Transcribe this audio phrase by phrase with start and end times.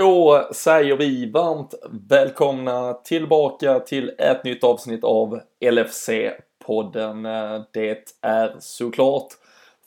[0.00, 1.74] Då säger vi varmt
[2.08, 7.22] välkomna tillbaka till ett nytt avsnitt av LFC-podden.
[7.72, 9.28] Det är såklart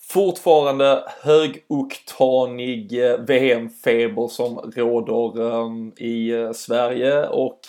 [0.09, 7.59] fortfarande högoktanig VM-feber som råder ehm, i Sverige och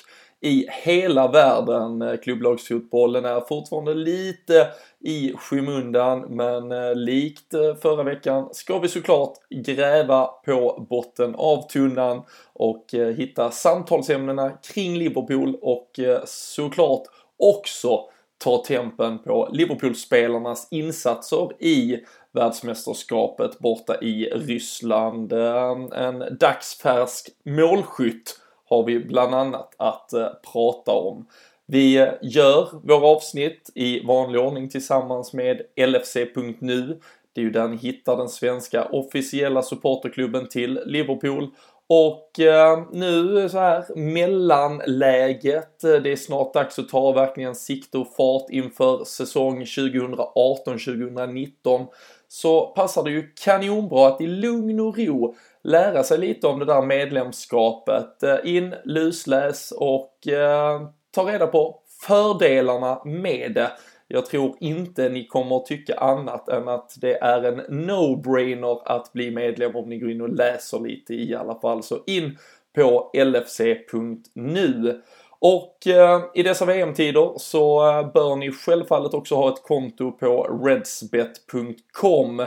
[0.41, 2.19] i hela världen.
[2.23, 4.67] Klubblagsfotbollen är fortfarande lite
[5.01, 11.69] i skymundan men eh, likt eh, förra veckan ska vi såklart gräva på botten av
[11.69, 12.23] tunnan
[12.53, 17.03] och eh, hitta samtalsämnena kring Liverpool och såklart
[17.37, 18.01] också
[18.45, 25.33] ta tempen på Liverpool-spelarnas insatser i världsmästerskapet borta i Ryssland.
[25.33, 30.11] En dagsfärsk målskytt har vi bland annat att
[30.53, 31.27] prata om.
[31.71, 37.01] Vi eh, gör våra avsnitt i vanlig ordning tillsammans med LFC.nu.
[37.33, 41.51] Det är ju där ni hittar den svenska officiella supporterklubben till Liverpool.
[41.87, 47.99] Och eh, nu så här mellanläget, eh, det är snart dags att ta verkligen sikte
[47.99, 51.87] och fart inför säsong 2018-2019.
[52.29, 56.65] Så passar det ju kanonbra att i lugn och ro lära sig lite om det
[56.65, 58.23] där medlemskapet.
[58.23, 60.81] Eh, in, lusläs och eh,
[61.19, 63.73] ta reda på fördelarna med det.
[64.09, 69.31] Jag tror inte ni kommer tycka annat än att det är en no-brainer att bli
[69.31, 71.83] medlem om ni går in och läser lite i alla fall.
[71.83, 72.39] Så in
[72.75, 75.03] på lfc.nu.
[75.39, 80.61] Och eh, i dessa VM-tider så eh, bör ni självfallet också ha ett konto på
[80.65, 82.43] redsbet.com.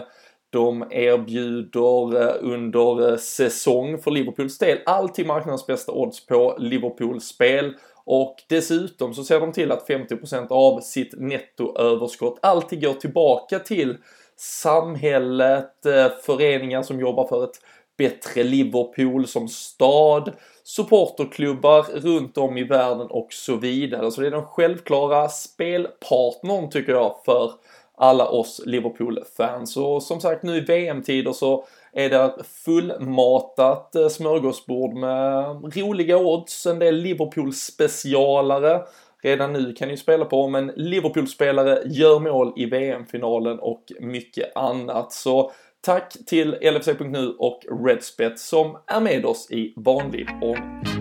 [0.50, 7.24] De erbjuder eh, under eh, säsong för Liverpools del alltid marknadens bästa odds på Liverpools
[7.24, 7.74] spel
[8.06, 13.98] och dessutom så ser de till att 50% av sitt nettoöverskott alltid går tillbaka till
[14.38, 17.62] samhället, eh, föreningar som jobbar för ett
[17.98, 20.32] bättre Liverpool som stad,
[20.64, 24.12] supporterklubbar runt om i världen och så vidare.
[24.12, 27.52] Så det är den självklara spelpartnern tycker jag för
[27.98, 29.78] alla oss Liverpool-fans.
[29.78, 32.34] Och som sagt nu i VM-tider så är det
[32.66, 38.82] fullmatat eh, smörgåsbord med roliga odds, en del Liverpool-specialare.
[39.24, 44.56] Redan nu kan ni spela på om en Liverpool-spelare gör mål i VM-finalen och mycket
[44.56, 45.12] annat.
[45.12, 51.01] Så tack till LFC.nu och Redspet som är med oss i vanlig ordning.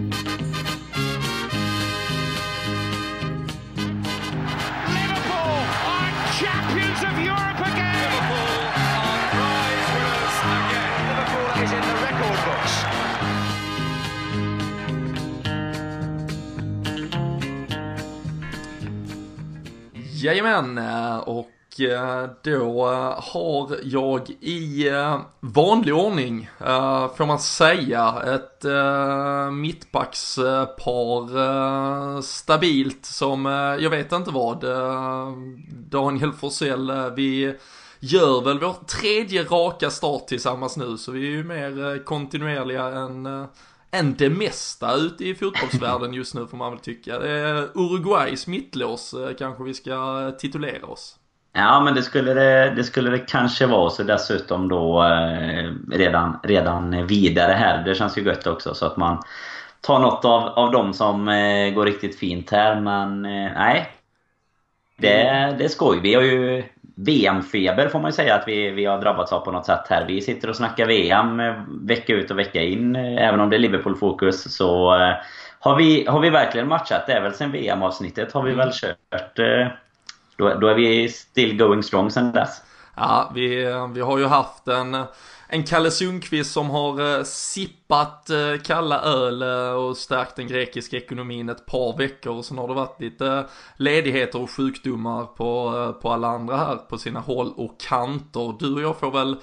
[20.21, 20.79] Jajamän,
[21.25, 21.51] och
[21.81, 22.87] eh, då
[23.17, 28.65] har jag i eh, vanlig ordning, eh, får man säga, ett
[29.53, 31.31] mittbackspar
[32.23, 33.45] stabilt som,
[33.81, 34.65] jag vet inte vad,
[35.91, 37.55] Daniel Forsell, vi
[38.01, 43.47] gör väl vår tredje raka start tillsammans nu, så vi är ju mer kontinuerliga än
[43.91, 47.17] än det mesta ute i fotbollsvärlden just nu får man väl tycka.
[47.75, 51.17] Uruguays mittlås eh, kanske vi ska titulera oss.
[51.53, 53.91] Ja, men det skulle det, det, skulle det kanske vara.
[53.91, 57.84] Så dessutom då eh, redan, redan vidare här.
[57.84, 58.75] Det känns ju gött också.
[58.75, 59.23] Så att man
[59.81, 62.81] tar något av, av dem som eh, går riktigt fint här.
[62.81, 63.91] Men eh, nej.
[64.97, 65.15] Det,
[65.59, 66.01] det är skoj.
[66.01, 66.65] Vi har ju
[67.05, 70.05] VM-feber får man ju säga att vi, vi har drabbats av på något sätt här.
[70.06, 72.97] Vi sitter och snackar VM eh, vecka ut och vecka in.
[72.97, 75.15] Eh, även om det är Liverpool-fokus så eh,
[75.59, 77.06] har vi, har vi verkligen matchat.
[77.06, 79.37] Det är väl sen VM-avsnittet har vi väl kört.
[80.37, 82.62] Då, då är vi still going strong sen dess.
[82.97, 84.97] Ja, vi, vi har ju haft en
[85.53, 90.97] en Kalle Sundqvist som har eh, sippat eh, kalla öl eh, och stärkt den grekiska
[90.97, 93.44] ekonomin ett par veckor och sen har det varit lite eh,
[93.77, 98.55] ledigheter och sjukdomar på, eh, på alla andra här på sina håll och kanter.
[98.59, 99.37] Du och jag får väl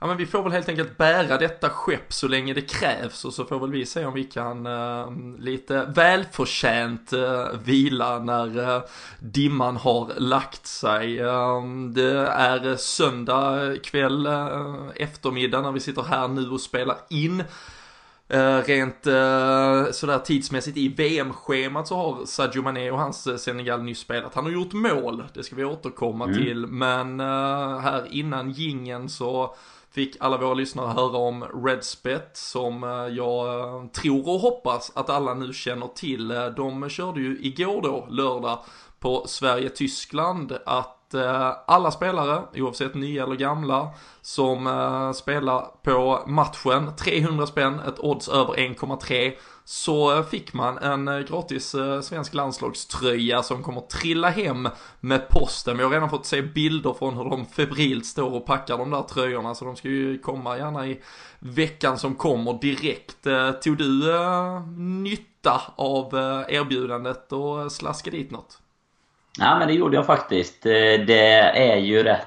[0.00, 3.34] ja men vi får väl helt enkelt bära detta skepp så länge det krävs och
[3.34, 8.82] så får väl vi se om vi kan uh, lite välförtjänt uh, vila när uh,
[9.18, 11.16] dimman har lagt sig.
[11.94, 14.28] Det är söndag kväll
[14.96, 17.44] eftermiddag när vi sitter här nu och spelar in.
[18.34, 23.98] Uh, rent uh, sådär tidsmässigt i VM-schemat så har Sadio Mané och hans Senegal nyss
[23.98, 24.34] spelat.
[24.34, 26.36] Han har gjort mål, det ska vi återkomma mm.
[26.36, 26.66] till.
[26.66, 29.54] Men uh, här innan gingen så
[29.92, 35.10] fick alla våra lyssnare höra om Redspet som eh, jag eh, tror och hoppas att
[35.10, 36.30] alla nu känner till.
[36.30, 38.58] Eh, de körde ju igår då, lördag,
[39.00, 43.90] på Sverige-Tyskland att att alla spelare, oavsett nya eller gamla,
[44.20, 49.32] som spelar på matchen, 300 spänn, ett odds över 1,3
[49.70, 54.68] så fick man en eh, gratis eh, svensk landslagströja som kommer trilla hem
[55.00, 55.76] med posten.
[55.76, 59.02] Vi har redan fått se bilder från hur de febrilt står och packar de där
[59.02, 61.00] tröjorna så de ska ju komma gärna i
[61.38, 63.26] veckan som kommer direkt.
[63.26, 64.02] Eh, tog du
[64.76, 66.14] nytta av
[66.48, 68.58] erbjudandet och slaskade dit något?
[69.38, 70.62] Ja men det gjorde jag faktiskt.
[70.62, 72.26] Det är ju rätt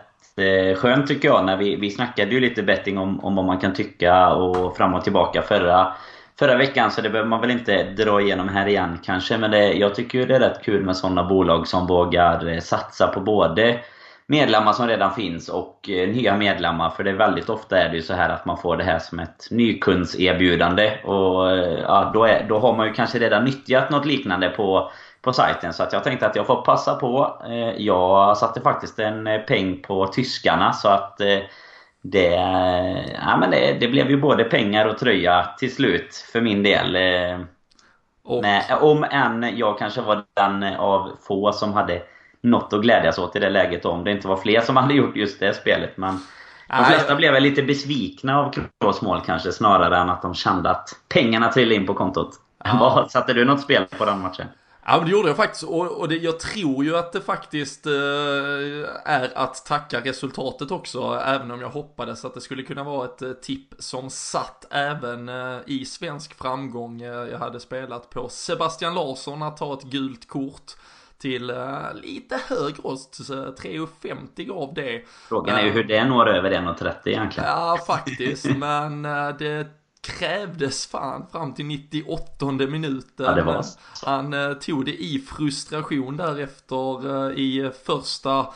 [0.78, 3.74] skönt tycker jag när vi, vi snackade ju lite betting om, om vad man kan
[3.74, 5.94] tycka och fram och tillbaka förra
[6.40, 9.38] förra veckan, så det behöver man väl inte dra igenom här igen kanske.
[9.38, 12.60] Men det, jag tycker ju det är rätt kul med sådana bolag som vågar eh,
[12.60, 13.80] satsa på både
[14.28, 16.90] medlemmar som redan finns och eh, nya medlemmar.
[16.90, 19.00] För det är väldigt ofta är det ju så här att man får det här
[19.00, 20.98] som ett nykundserbjudande.
[21.04, 24.92] Och eh, ja, då, är, då har man ju kanske redan nyttjat något liknande på,
[25.22, 25.74] på sajten.
[25.74, 27.42] Så att jag tänkte att jag får passa på.
[27.78, 31.22] Jag satte faktiskt en peng på tyskarna så att
[32.04, 32.30] det,
[33.26, 36.98] ja, men det, det, blev ju både pengar och tröja till slut för min del.
[38.24, 38.42] Och.
[38.42, 42.02] Men, om än jag kanske var den av få som hade
[42.42, 45.16] något att glädjas åt i det läget om det inte var fler som hade gjort
[45.16, 45.98] just det spelet.
[45.98, 46.20] Men
[46.68, 50.70] de flesta blev väl lite besvikna av Kroos mål kanske snarare än att de kände
[50.70, 52.30] att pengarna trillade in på kontot.
[52.64, 53.08] Ja.
[53.10, 54.48] Satte du något spel på den matchen?
[54.86, 57.86] Ja men det gjorde jag faktiskt och, och det, jag tror ju att det faktiskt
[57.86, 57.94] eh,
[59.06, 61.22] är att tacka resultatet också.
[61.26, 65.30] Även om jag hoppades att det skulle kunna vara ett eh, tipp som satt även
[65.30, 67.02] eh, i svensk framgång.
[67.02, 70.72] Eh, jag hade spelat på Sebastian Larsson att ta ett gult kort
[71.18, 75.04] till uh, lite högre ost, 3,50 gav det.
[75.08, 77.50] Frågan är ju hur det når över 1,30 egentligen.
[77.50, 79.04] Ja, faktiskt, men
[79.40, 83.26] det krävdes fan fram till 98 minuten.
[83.26, 83.66] Ja, det var.
[84.06, 88.48] Han eh, tog det i frustration därefter eh, i första,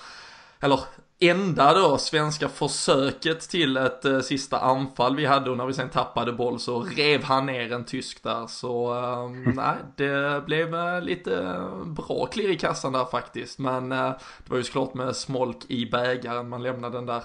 [0.60, 0.80] eller
[1.20, 5.90] enda då svenska försöket till ett eh, sista anfall vi hade och när vi sen
[5.90, 11.02] tappade boll så rev han ner en tysk där så eh, nej det blev eh,
[11.02, 15.58] lite bra klirr i kassan där faktiskt men eh, det var ju såklart med smolk
[15.68, 17.24] i bägaren man lämnade den där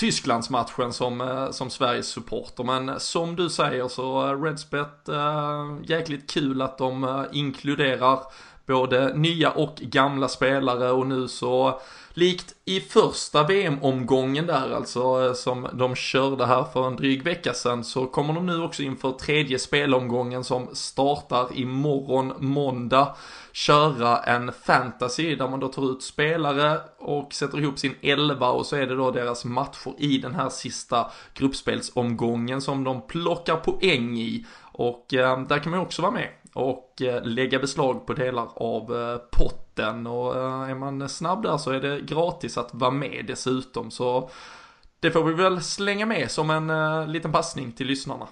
[0.00, 2.64] Tysklandsmatchen som, eh, som Sveriges supporter.
[2.64, 7.24] Men som du säger så eh, Redsbet, Redspet, äh, eh, jäkligt kul att de äh,
[7.32, 8.20] inkluderar
[8.66, 11.80] både nya och gamla spelare och nu så
[12.16, 17.54] likt i första VM-omgången där alltså eh, som de körde här för en dryg vecka
[17.54, 23.16] sedan så kommer de nu också inför tredje spelomgången som startar imorgon måndag
[23.52, 28.66] köra en fantasy där man då tar ut spelare och sätter ihop sin elva och
[28.66, 34.18] så är det då deras matcher i den här sista gruppspelsomgången som de plockar poäng
[34.18, 34.46] i.
[34.72, 38.96] Och eh, där kan man också vara med och eh, lägga beslag på delar av
[38.96, 43.24] eh, potten och eh, är man snabb där så är det gratis att vara med
[43.26, 44.30] dessutom så
[45.00, 48.26] det får vi väl slänga med som en liten passning till lyssnarna.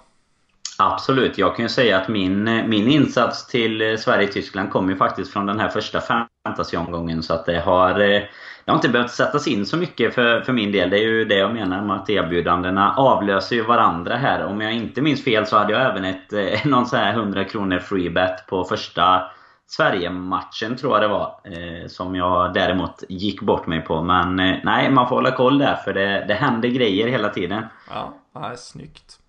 [0.77, 1.37] Absolut.
[1.37, 5.59] Jag kan ju säga att min, min insats till Sverige-Tyskland kom ju faktiskt från den
[5.59, 6.01] här första
[6.45, 7.23] fantasyomgången.
[7.23, 8.21] Så att det har, eh,
[8.65, 10.89] det har inte behövt sättas in så mycket för, för min del.
[10.89, 14.45] Det är ju det jag menar med att erbjudandena avlöser ju varandra här.
[14.45, 17.43] Om jag inte minns fel så hade jag även ett, eh, någon sån här 100
[17.43, 19.23] kronor freebet på första
[19.67, 21.39] Sverige-matchen tror jag det var.
[21.43, 24.01] Eh, som jag däremot gick bort mig på.
[24.01, 27.63] Men eh, nej, man får hålla koll där för det, det händer grejer hela tiden.
[27.89, 29.19] Ja, nej, snyggt.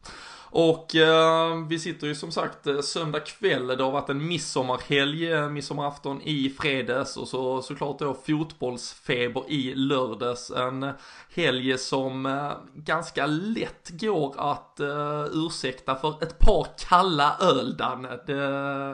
[0.58, 5.33] Och eh, vi sitter ju som sagt eh, söndag kväll, det har varit en midsommarhelg,
[5.33, 10.50] eh, midsommarafton i fredags och så såklart då fotbollsfeber i lördags.
[10.50, 10.92] En
[11.35, 18.19] helg som eh, ganska lätt går att eh, ursäkta för ett par kalla öl, Danne.
[18.26, 18.42] Det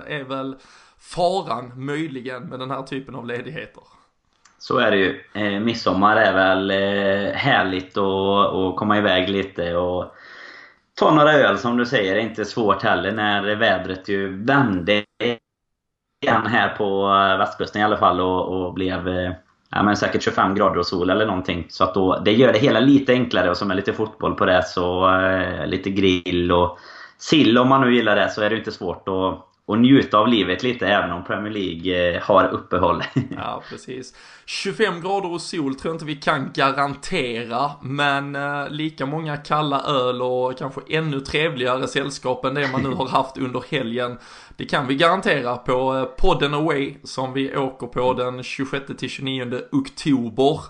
[0.07, 0.57] är väl
[0.99, 3.83] faran möjligen med den här typen av ledigheter.
[4.59, 5.21] Så är det ju.
[5.35, 10.15] Eh, midsommar är väl eh, härligt att komma iväg lite och
[10.95, 15.05] ta några öl som du säger det är inte svårt heller när vädret ju vände
[16.23, 19.33] igen här på eh, västkusten i alla fall och, och blev eh,
[19.71, 21.67] ja, men säkert 25 grader och sol eller någonting.
[21.69, 24.45] Så att då, det gör det hela lite enklare och som är lite fotboll på
[24.47, 26.79] det så eh, lite grill och
[27.19, 30.29] sill om man nu gillar det så är det inte svårt att och njuta av
[30.29, 33.03] livet lite även om Premier League eh, har uppehåll.
[33.37, 34.15] ja, precis.
[34.47, 39.81] 25 grader och sol tror jag inte vi kan garantera, men eh, lika många kalla
[39.81, 44.19] öl och kanske ännu trevligare sällskap än det man nu har haft under helgen.
[44.57, 49.61] Det kan vi garantera på eh, podden Away som vi åker på den 26 29
[49.73, 50.61] oktober.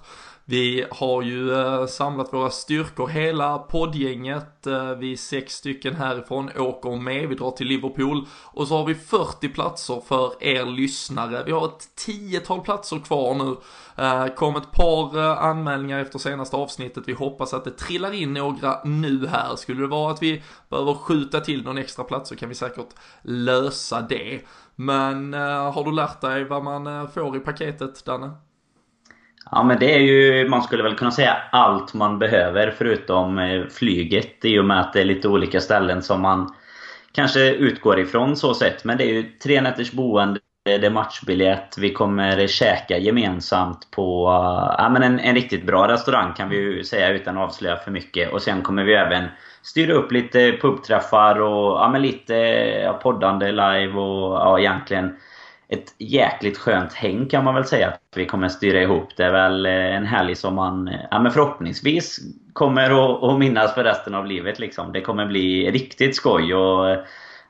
[0.53, 6.51] Vi har ju eh, samlat våra styrkor, hela poddgänget, eh, vi är sex stycken härifrån
[6.57, 11.43] åker med, vi drar till Liverpool och så har vi 40 platser för er lyssnare.
[11.47, 13.57] Vi har ett tiotal platser kvar nu.
[14.05, 18.85] Eh, kom ett par anmälningar efter senaste avsnittet, vi hoppas att det trillar in några
[18.85, 19.57] nu här.
[19.57, 22.95] Skulle det vara att vi behöver skjuta till någon extra plats så kan vi säkert
[23.23, 24.41] lösa det.
[24.75, 28.31] Men har du lärt dig vad man får i paketet, Danne?
[29.51, 33.67] Ja men det är ju, man skulle väl kunna säga allt man behöver förutom eh,
[33.67, 36.55] flyget i och med att det är lite olika ställen som man
[37.13, 38.85] kanske utgår ifrån så sett.
[38.85, 44.29] Men det är ju tre nätters boende, det är matchbiljett, vi kommer käka gemensamt på
[44.29, 47.77] eh, ja, men en, en riktigt bra restaurang kan vi ju säga utan att avslöja
[47.77, 48.33] för mycket.
[48.33, 49.25] Och sen kommer vi även
[49.63, 52.35] styra upp lite pubträffar och ja, men lite
[52.85, 55.17] ja, poddande live och ja, egentligen
[55.73, 59.09] ett jäkligt skönt häng kan man väl säga att vi kommer styra ihop.
[59.17, 62.19] Det är väl eh, en helg som man eh, ja, men förhoppningsvis
[62.53, 64.59] kommer att, att minnas för resten av livet.
[64.59, 64.93] Liksom.
[64.93, 66.55] Det kommer bli riktigt skoj.
[66.55, 66.99] Och, eh,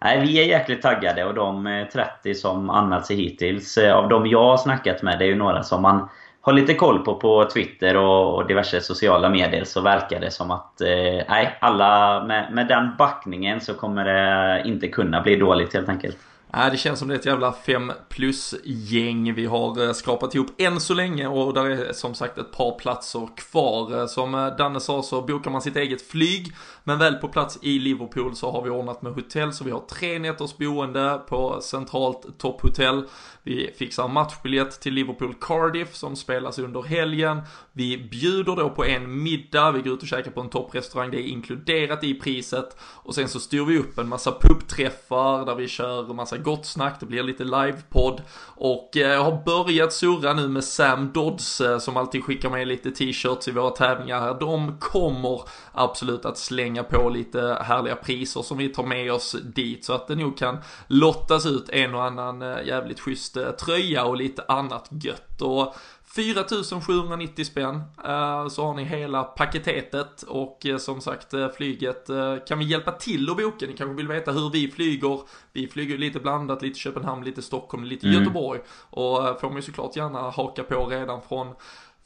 [0.01, 4.45] nej, vi är jäkligt taggade och de 30 som anmält sig hittills, av de jag
[4.45, 6.09] har snackat med, det är ju några som man
[6.41, 10.81] har lite koll på på Twitter och, diverse sociala medier så verkar det som att
[10.81, 16.19] eh, alla med, med den backningen så kommer det inte kunna bli dåligt helt enkelt.
[16.57, 20.47] Äh, det känns som det är ett jävla 5 plus-gäng vi har eh, skrapat ihop
[20.59, 24.01] än så länge och där är som sagt ett par platser kvar.
[24.01, 26.53] Eh, som eh, Danne sa så bokar man sitt eget flyg,
[26.85, 29.81] men väl på plats i Liverpool så har vi ordnat med hotell, så vi har
[29.81, 33.05] tre nätters boende på centralt topphotell.
[33.43, 37.43] Vi fixar matchbiljett till Liverpool Cardiff som spelas under helgen.
[37.73, 41.21] Vi bjuder då på en middag, vi går ut och käkar på en topprestaurang, det
[41.21, 42.77] är inkluderat i priset.
[42.81, 44.33] Och sen så styr vi upp en massa
[44.77, 48.23] träffar där vi kör massa gott snack, det blir lite livepodd.
[48.45, 52.69] Och eh, jag har börjat surra nu med Sam Dodds eh, som alltid skickar med
[52.69, 54.35] lite t-shirts i våra tävlingar här.
[54.41, 55.41] De kommer
[55.73, 60.09] absolut att slänga på lite härliga priser som vi tar med oss dit så att
[60.09, 64.89] det nog kan lottas ut en och annan eh, jävligt schysst tröja och lite annat
[64.91, 65.43] gött.
[65.43, 65.75] Och
[66.15, 72.07] 4790 spänn eh, så har ni hela paketetet och eh, som sagt eh, flyget
[72.49, 73.67] kan vi hjälpa till att boka.
[73.67, 75.21] Ni kanske vill veta hur vi flyger.
[75.53, 78.21] Vi flyger lite blandat, lite Köpenhamn, lite Stockholm, lite mm.
[78.21, 81.55] Göteborg och får man ju såklart gärna haka på redan från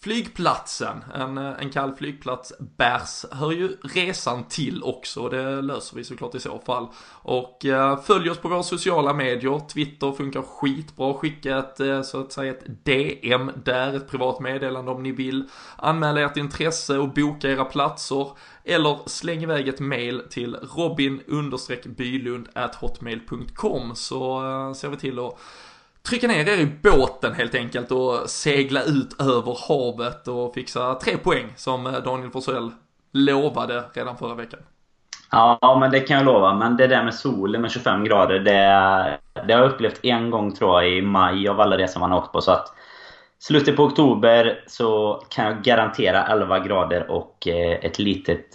[0.00, 5.28] Flygplatsen, en, eh, en kall flygplats bärs, hör ju resan till också.
[5.28, 6.88] Det löser vi såklart i så fall.
[7.22, 9.68] Och eh, följ oss på våra sociala medier.
[9.68, 11.14] Twitter funkar skitbra.
[11.14, 15.48] Skicka ett, eh, så att säga ett DM där, ett privat meddelande om ni vill.
[15.76, 18.30] Anmäla ert intresse och boka era platser.
[18.64, 21.20] Eller släng iväg ett mail till robin
[21.86, 22.48] bylund
[22.80, 25.38] hotmail.com så eh, ser vi till att
[26.06, 31.16] trycka ner er i båten helt enkelt och segla ut över havet och fixa tre
[31.16, 32.70] poäng som eh, Daniel Forsell
[33.12, 34.60] lovade redan förra veckan.
[35.30, 36.54] Ja, men det kan jag lova.
[36.54, 38.52] Men det där med solen med 25 grader, det,
[39.46, 42.18] det har jag upplevt en gång tror jag i maj av alla resor man har
[42.18, 42.40] åkt på.
[42.40, 42.72] Så att
[43.38, 48.46] slutet på oktober så kan jag garantera 11 grader och eh, ett litet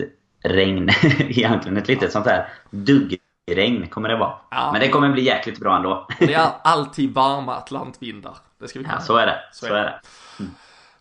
[0.43, 0.89] regn.
[1.20, 3.17] Egentligen ett litet sånt här dugg
[3.51, 4.33] regn kommer det vara.
[4.51, 4.71] Ja.
[4.71, 6.07] Men det kommer bli jäkligt bra ändå.
[6.19, 8.38] Det är alltid varma Atlantvindar.
[8.60, 9.39] Det ska vi ja, så är det.
[9.51, 10.01] Så, så är det.
[10.39, 10.51] Mm.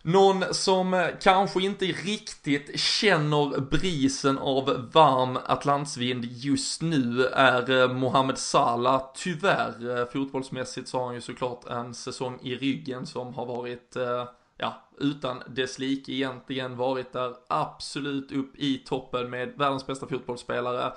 [0.03, 8.37] Någon som kanske inte riktigt känner brisen av varm Atlantsvind just nu är eh, Mohamed
[8.37, 9.01] Salah.
[9.15, 13.95] Tyvärr, eh, fotbollsmässigt så har han ju såklart en säsong i ryggen som har varit
[13.95, 14.25] eh,
[14.57, 20.93] ja, utan dess like egentligen varit där absolut upp i toppen med världens bästa fotbollsspelare.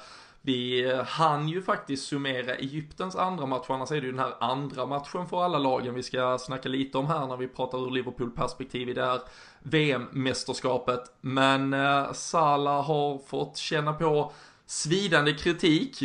[0.46, 4.34] Vi eh, hann ju faktiskt summera Egyptens andra match, annars är det ju den här
[4.40, 7.90] andra matchen för alla lagen vi ska snacka lite om här när vi pratar ur
[7.90, 9.20] Liverpool-perspektiv i det här
[9.62, 11.00] VM-mästerskapet.
[11.20, 14.32] Men eh, Salah har fått känna på
[14.66, 16.02] svidande kritik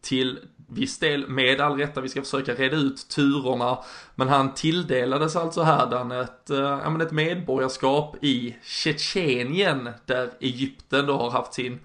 [0.00, 3.78] till viss del med all rätta, vi ska försöka reda ut turerna.
[4.14, 11.30] Men han tilldelades alltså här ett, eh, ett medborgarskap i Tjetjenien där Egypten då har
[11.30, 11.80] haft sin,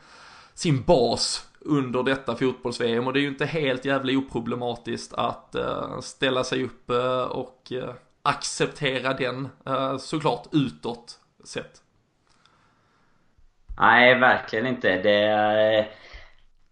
[0.54, 6.00] sin bas under detta fotbolls-VM och det är ju inte helt jävla oproblematiskt att uh,
[6.00, 7.90] ställa sig upp uh, och uh,
[8.24, 9.50] acceptera den
[10.00, 11.82] såklart utåt sett.
[13.80, 15.02] Nej, verkligen inte.
[15.02, 15.88] Det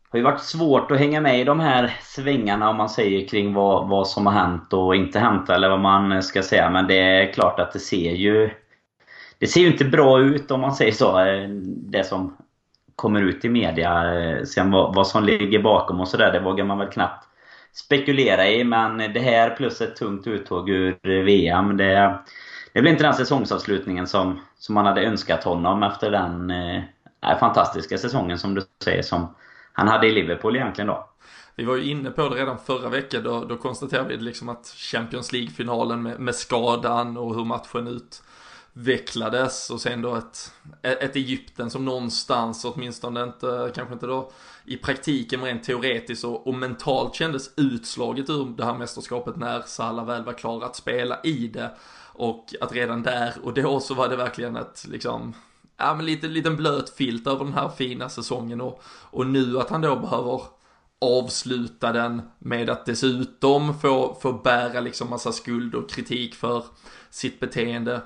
[0.09, 3.53] har ju varit svårt att hänga med i de här svängarna om man säger kring
[3.53, 6.69] vad, vad som har hänt och inte hänt eller vad man ska säga.
[6.69, 8.49] Men det är klart att det ser ju
[9.41, 11.19] det ser ju inte bra ut om man säger så.
[11.65, 12.37] Det som
[13.01, 14.13] kommer ut i media.
[14.13, 17.27] Eh, sen vad, vad som ligger bakom och sådär, det vågar man väl knappt
[17.73, 18.63] spekulera i.
[18.63, 22.19] Men det här plus ett tungt uttåg ur VM, det,
[22.73, 26.83] det blir inte den säsongsavslutningen som, som man hade önskat honom efter den eh,
[27.25, 29.35] eh, fantastiska säsongen som du säger som
[29.73, 31.07] han hade i Liverpool egentligen då.
[31.55, 34.65] Vi var ju inne på det redan förra veckan, då, då konstaterade vi liksom att
[34.65, 38.23] Champions League-finalen med, med skadan och hur matchen ut
[38.73, 40.51] utvecklades och sen då ett,
[40.81, 44.31] ett Egypten som någonstans, åtminstone inte, kanske inte då
[44.65, 49.61] i praktiken men rent teoretiskt och, och mentalt kändes utslaget ur det här mästerskapet när
[49.61, 51.71] Salah väl var klar att spela i det.
[52.13, 55.33] Och att redan där och då så var det verkligen ett liksom
[55.77, 59.69] ja men lite liten blöt filt över den här fina säsongen och, och nu att
[59.69, 60.41] han då behöver
[61.01, 66.63] avsluta den med att dessutom få, få bära liksom massa skuld och kritik för
[67.09, 68.01] sitt beteende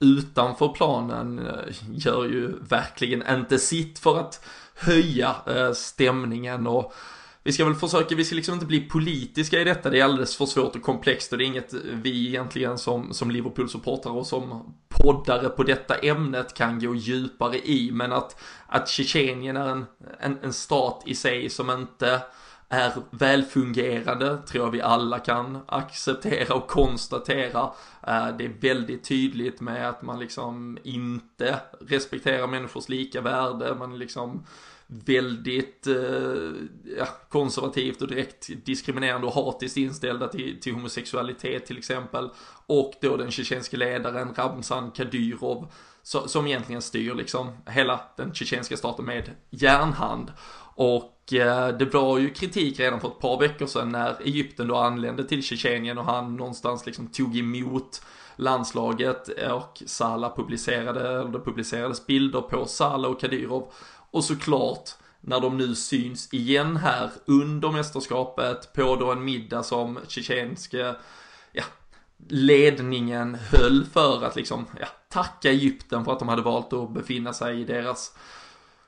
[0.00, 6.94] utanför planen eh, gör ju verkligen inte sitt för att höja eh, stämningen och
[7.42, 10.36] vi ska väl försöka, vi ska liksom inte bli politiska i detta, det är alldeles
[10.36, 14.74] för svårt och komplext och det är inget vi egentligen som, som Liverpool-supportrar och som
[14.88, 19.86] poddare på detta ämnet kan gå djupare i, men att, att Tjetjenien är en,
[20.20, 22.20] en, en stat i sig som inte
[22.68, 27.62] är välfungerande tror jag vi alla kan acceptera och konstatera.
[28.06, 33.92] Eh, det är väldigt tydligt med att man liksom inte respekterar människors lika värde, man
[33.92, 34.46] är liksom
[34.86, 36.52] väldigt eh,
[36.98, 42.30] ja, konservativt och direkt diskriminerande och hatiskt inställda till, till homosexualitet till exempel.
[42.66, 45.72] Och då den tjetjenske ledaren Ramzan Kadyrov
[46.02, 50.32] så, som egentligen styr liksom hela den tjetjenska staten med järnhand.
[50.74, 54.76] Och Eh, det var ju kritik redan för ett par veckor sedan när Egypten då
[54.76, 58.02] anlände till Tjetjenien och han någonstans liksom tog emot
[58.36, 63.72] landslaget och Salah publicerade, eller det publicerades bilder på Salah och Kadyrov.
[64.10, 69.98] Och såklart, när de nu syns igen här under mästerskapet på då en middag som
[70.08, 70.94] tjetjenske,
[71.52, 71.64] ja,
[72.28, 77.32] ledningen höll för att liksom, ja, tacka Egypten för att de hade valt att befinna
[77.32, 78.12] sig i deras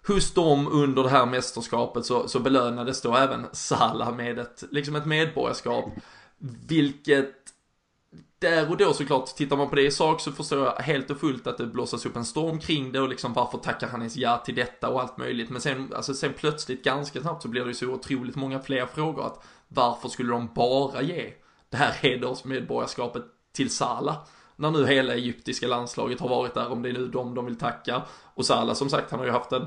[0.06, 4.96] hos dem under det här mästerskapet så, så belönades då även Salah med ett, liksom
[4.96, 5.84] ett medborgarskap.
[6.68, 7.34] Vilket
[8.38, 11.20] där och då såklart, tittar man på det i sak så förstår jag helt och
[11.20, 14.16] fullt att det blåsas upp en storm kring det och liksom varför tackar han ens
[14.16, 15.50] ja till detta och allt möjligt.
[15.50, 18.86] Men sen, alltså sen plötsligt ganska snabbt så blir det ju så otroligt många fler
[18.86, 21.32] frågor att varför skulle de bara ge
[21.70, 24.16] det här hedersmedborgarskapet till Salah?
[24.60, 27.58] När nu hela egyptiska landslaget har varit där, om det är nu dem de vill
[27.58, 28.02] tacka.
[28.34, 29.66] Och Salah som sagt, han har ju haft en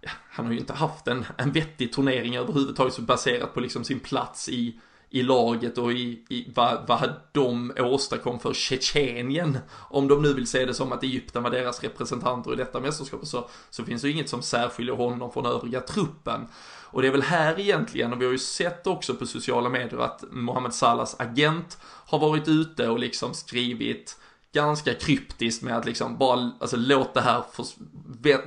[0.00, 3.84] ja, han har ju inte haft en, en vettig turnering överhuvudtaget så baserat på liksom
[3.84, 9.58] sin plats i i laget och i, i vad, vad de åstadkom för Tjetjenien.
[9.72, 13.26] Om de nu vill se det som att Egypten var deras representanter i detta mästerskap
[13.26, 16.46] så, så finns det ju inget som särskiljer honom från övriga truppen.
[16.84, 19.98] Och det är väl här egentligen, och vi har ju sett också på sociala medier
[19.98, 24.16] att Mohamed Salahs agent har varit ute och liksom skrivit
[24.56, 27.66] ganska kryptiskt med att liksom bara, alltså låt det här, för,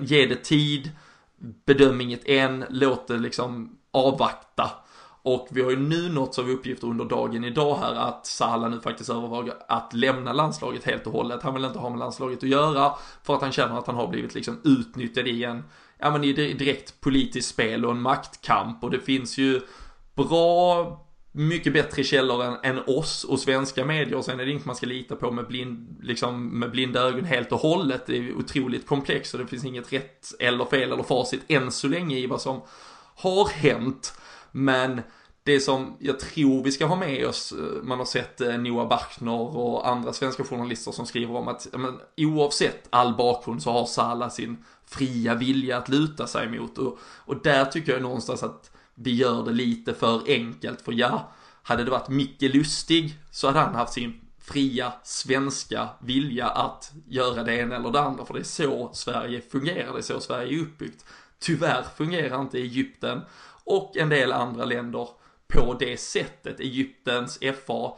[0.04, 0.92] ge det tid,
[1.66, 4.72] bedöm inget än, låt det liksom avvakta.
[5.22, 8.80] Och vi har ju nu nåtts av uppgifter under dagen idag här att Salah nu
[8.80, 11.44] faktiskt överväger att lämna landslaget helt och hållet.
[11.44, 12.94] Han vill inte ha med landslaget att göra
[13.24, 15.64] för att han känner att han har blivit liksom utnyttjad i en,
[15.98, 19.62] ja men i direkt politiskt spel och en maktkamp och det finns ju
[20.16, 24.66] bra mycket bättre källor än, än oss och svenska medier och sen är det inget
[24.66, 28.06] man ska lita på med, blind, liksom, med blinda ögon helt och hållet.
[28.06, 31.88] Det är otroligt komplext och det finns inget rätt eller fel eller facit än så
[31.88, 32.62] länge i vad som
[33.16, 34.14] har hänt.
[34.52, 35.02] Men
[35.44, 38.88] det som jag tror vi ska ha med oss, eh, man har sett eh, Noah
[38.88, 43.86] Bachner och andra svenska journalister som skriver om att men, oavsett all bakgrund så har
[43.86, 48.72] Sala sin fria vilja att luta sig mot och, och där tycker jag någonstans att
[49.02, 51.32] vi gör det lite för enkelt för ja,
[51.64, 57.44] hade det varit Micke Lustig så hade han haft sin fria svenska vilja att göra
[57.44, 60.60] det ena eller det andra för det är så Sverige fungerar, det är så Sverige
[60.60, 61.06] är uppbyggt.
[61.40, 63.22] Tyvärr fungerar inte Egypten
[63.64, 65.08] och en del andra länder
[65.48, 66.60] på det sättet.
[66.60, 67.98] Egyptens FA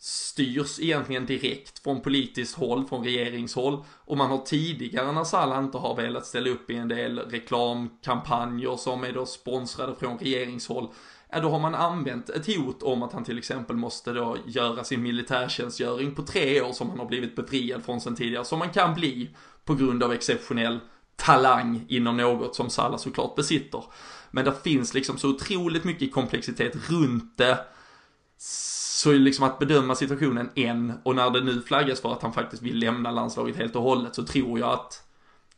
[0.00, 3.84] styrs egentligen direkt från politiskt håll, från regeringshåll.
[4.04, 8.76] Och man har tidigare när Salah inte har velat ställa upp i en del reklamkampanjer
[8.76, 10.88] som är då sponsrade från regeringshåll,
[11.30, 14.84] ja då har man använt ett hot om att han till exempel måste då göra
[14.84, 18.70] sin militärtjänstgöring på tre år som han har blivit befriad från sen tidigare, som man
[18.70, 19.30] kan bli
[19.64, 20.78] på grund av exceptionell
[21.16, 23.84] talang inom något som Salah såklart besitter.
[24.30, 27.58] Men det finns liksom så otroligt mycket komplexitet runt det.
[28.98, 32.62] Så liksom att bedöma situationen än och när det nu flaggas för att han faktiskt
[32.62, 35.02] vill lämna landslaget helt och hållet så tror jag att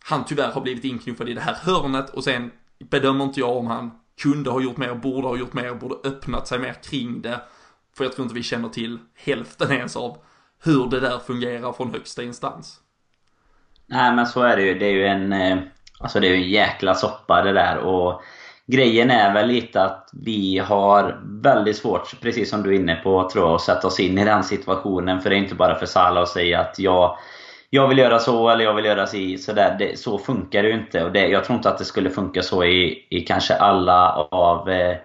[0.04, 3.66] han tyvärr har blivit inknuffad i det här hörnet och sen bedömer inte jag om
[3.66, 3.90] han
[4.22, 7.40] kunde ha gjort mer, borde ha gjort mer, borde öppnat sig mer kring det.
[7.96, 10.18] För jag tror inte vi känner till hälften ens av
[10.62, 12.80] hur det där fungerar från högsta instans.
[13.86, 14.78] Nej men så är det ju.
[14.78, 15.58] Det är ju en, eh,
[16.00, 17.76] alltså det är ju en jäkla soppa det där.
[17.76, 18.22] Och
[18.70, 23.30] grejen är väl lite att vi har väldigt svårt, precis som du är inne på,
[23.32, 25.20] tror jag, att sätta oss in i den situationen.
[25.20, 27.16] För det är inte bara för Salah att säga att jag,
[27.70, 29.38] jag vill göra så eller jag vill göra si.
[29.38, 29.76] Så, där.
[29.78, 31.04] Det, så funkar det ju inte.
[31.04, 34.70] Och det, jag tror inte att det skulle funka så i, i kanske alla av
[34.70, 34.96] eh,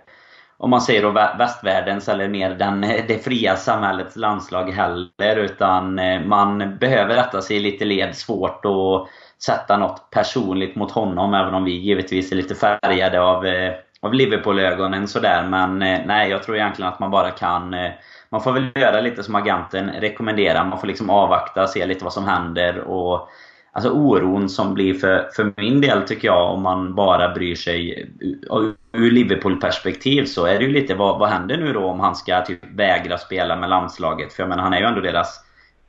[0.57, 5.35] om man säger då västvärldens eller mer den, eh, det fria samhällets landslag heller.
[5.35, 8.15] Utan eh, man behöver rätta sig i lite led.
[8.15, 9.07] Svårt att
[9.43, 11.33] sätta något personligt mot honom.
[11.33, 15.47] Även om vi givetvis är lite färgade av, eh, av Liverpool-ögonen sådär.
[15.49, 17.91] Men eh, nej, jag tror egentligen att man bara kan eh,
[18.29, 20.65] man får väl göra lite som agenten rekommenderar.
[20.65, 22.79] Man får liksom avvakta, se lite vad som händer.
[22.79, 23.29] Och
[23.75, 28.09] Alltså oron som blir för, för min del tycker jag om man bara bryr sig
[28.91, 32.41] ur Liverpool-perspektiv så är det ju lite vad, vad händer nu då om han ska
[32.41, 34.33] typ vägra spela med landslaget?
[34.33, 35.44] För jag menar han är ju ändå deras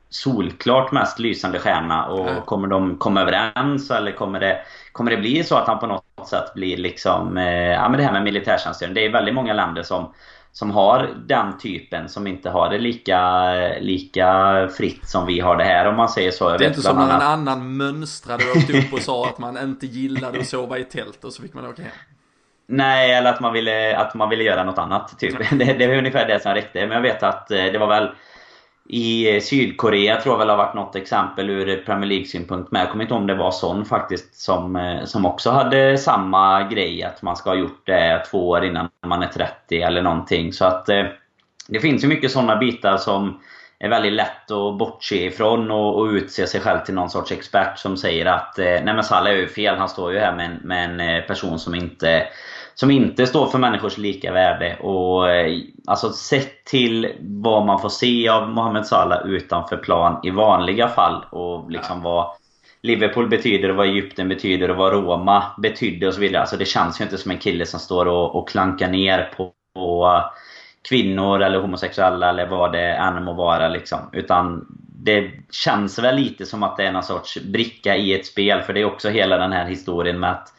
[0.09, 2.05] solklart mest lysande stjärna.
[2.05, 2.41] Och mm.
[2.41, 4.59] kommer de komma överens eller kommer det,
[4.91, 7.37] kommer det bli så att han på något sätt blir liksom...
[7.37, 8.93] Eh, ja men det här med militärtjänstgöring.
[8.93, 10.13] Det är väldigt många länder som
[10.57, 15.63] som har den typen som inte har det lika, lika fritt som vi har det
[15.63, 16.49] här om man säger så.
[16.49, 19.37] Jag det är inte som när en annan mönstrade och åkte upp och sa att
[19.37, 21.91] man inte gillade att sova i tält och så fick man åka hem.
[22.67, 25.19] Nej, eller att man ville, att man ville göra något annat.
[25.19, 25.35] Typ.
[25.51, 26.79] Det, det var ungefär det som räckte.
[26.79, 28.09] Men jag vet att eh, det var väl
[28.89, 32.81] i eh, Sydkorea tror jag väl har varit något exempel ur Premier League-synpunkt med.
[32.81, 36.63] Jag kommer inte ihåg om det var sån faktiskt som, eh, som också hade samma
[36.63, 37.03] grej.
[37.03, 40.53] Att man ska ha gjort det två år innan man är 30 eller någonting.
[40.53, 41.03] Så att eh,
[41.67, 43.39] det finns ju mycket sådana bitar som
[43.79, 47.79] är väldigt lätt att bortse ifrån och, och utse sig själv till någon sorts expert
[47.79, 49.75] som säger att Nej men Salah är ju fel.
[49.77, 52.27] Han står ju här med en, med en person som inte
[52.79, 54.77] som inte står för människors lika värde.
[54.79, 60.29] Och eh, alltså sett till vad man får se av Mohamed Salah utanför plan i
[60.29, 62.27] vanliga fall och liksom vad
[62.81, 66.41] Liverpool betyder och vad Egypten betyder och vad Roma betydde och så vidare.
[66.41, 69.51] Alltså det känns ju inte som en kille som står och, och klankar ner på,
[69.75, 70.21] på
[70.89, 73.99] kvinnor eller homosexuella eller vad det än må vara liksom.
[74.11, 74.65] Utan
[75.03, 78.61] det känns väl lite som att det är någon sorts bricka i ett spel.
[78.61, 80.53] För det är också hela den här historien med att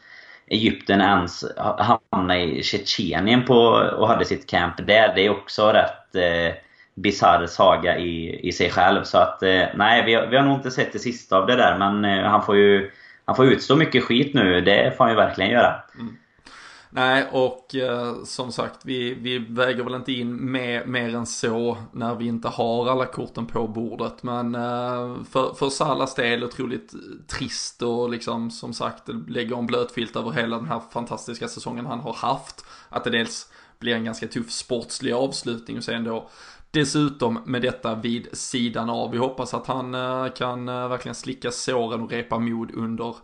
[0.51, 3.59] Egypten ens hamnade i Tjetjenien på,
[3.99, 5.15] och hade sitt camp där.
[5.15, 6.55] Det är också rätt eh,
[6.95, 9.05] bisarr saga i, i sig själv.
[9.05, 11.79] Så att eh, nej, vi, vi har nog inte sett det sista av det där.
[11.79, 12.91] Men eh, han får ju
[13.25, 14.61] han får utstå mycket skit nu.
[14.61, 15.83] Det får han ju verkligen göra.
[15.95, 16.17] Mm.
[16.91, 21.79] Nej, och eh, som sagt, vi, vi väger väl inte in mer, mer än så
[21.93, 24.23] när vi inte har alla korten på bordet.
[24.23, 26.95] Men eh, för, för Salas del otroligt
[27.27, 32.01] trist och liksom som sagt lägger en blötfilt över hela den här fantastiska säsongen han
[32.01, 32.65] har haft.
[32.89, 36.29] Att det dels blir en ganska tuff sportslig avslutning och sen då
[36.71, 39.11] Dessutom med detta vid sidan av.
[39.11, 43.17] Vi hoppas att han eh, kan eh, verkligen slicka såren och repa mod under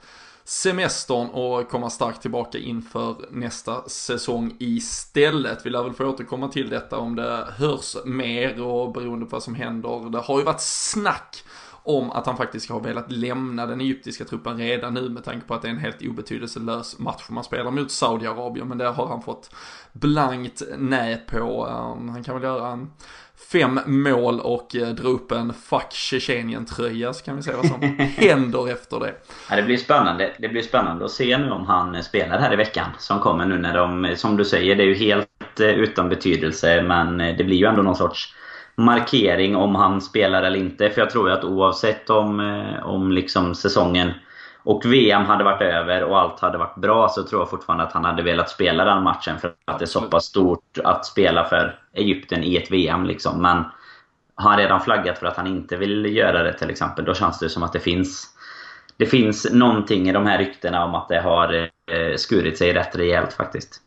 [0.45, 5.67] semestern och komma starkt tillbaka inför nästa säsong istället.
[5.67, 9.43] Vi lär väl få återkomma till detta om det hörs mer och beroende på vad
[9.43, 10.11] som händer.
[10.11, 11.45] Det har ju varit snack
[11.85, 15.55] om att han faktiskt har velat lämna den egyptiska truppen redan nu med tanke på
[15.55, 18.69] att det är en helt obetydelselös match man spelar mot Saudiarabien.
[18.69, 19.55] Men det har han fått
[19.93, 21.67] blankt nej på.
[21.67, 22.91] Ehm, han kan väl göra en
[23.55, 27.83] fem mål och eh, dra upp en Fuck Tjetjenien-tröja så kan vi se vad som
[28.17, 29.15] händer efter det.
[29.51, 30.33] Ja, det blir spännande.
[30.39, 33.47] Det blir spännande att se nu om han eh, spelar här i veckan som kommer
[33.47, 37.21] nu när de, eh, som du säger, det är ju helt eh, utan betydelse men
[37.21, 38.35] eh, det blir ju ändå någon sorts
[38.77, 40.91] markering om han spelar eller inte.
[40.91, 42.41] För jag tror ju att oavsett om,
[42.85, 44.11] om liksom säsongen
[44.65, 47.93] och VM hade varit över och allt hade varit bra så tror jag fortfarande att
[47.93, 49.39] han hade velat spela den matchen.
[49.39, 53.05] För att det är så pass stort att spela för Egypten i ett VM.
[53.05, 53.43] Liksom.
[53.43, 53.65] Men
[54.35, 57.39] har han redan flaggat för att han inte vill göra det till exempel, då känns
[57.39, 58.35] det som att det finns
[58.97, 62.97] det finns någonting i de här ryktena om att det har eh, skurit sig rätt
[62.97, 63.81] rejält faktiskt.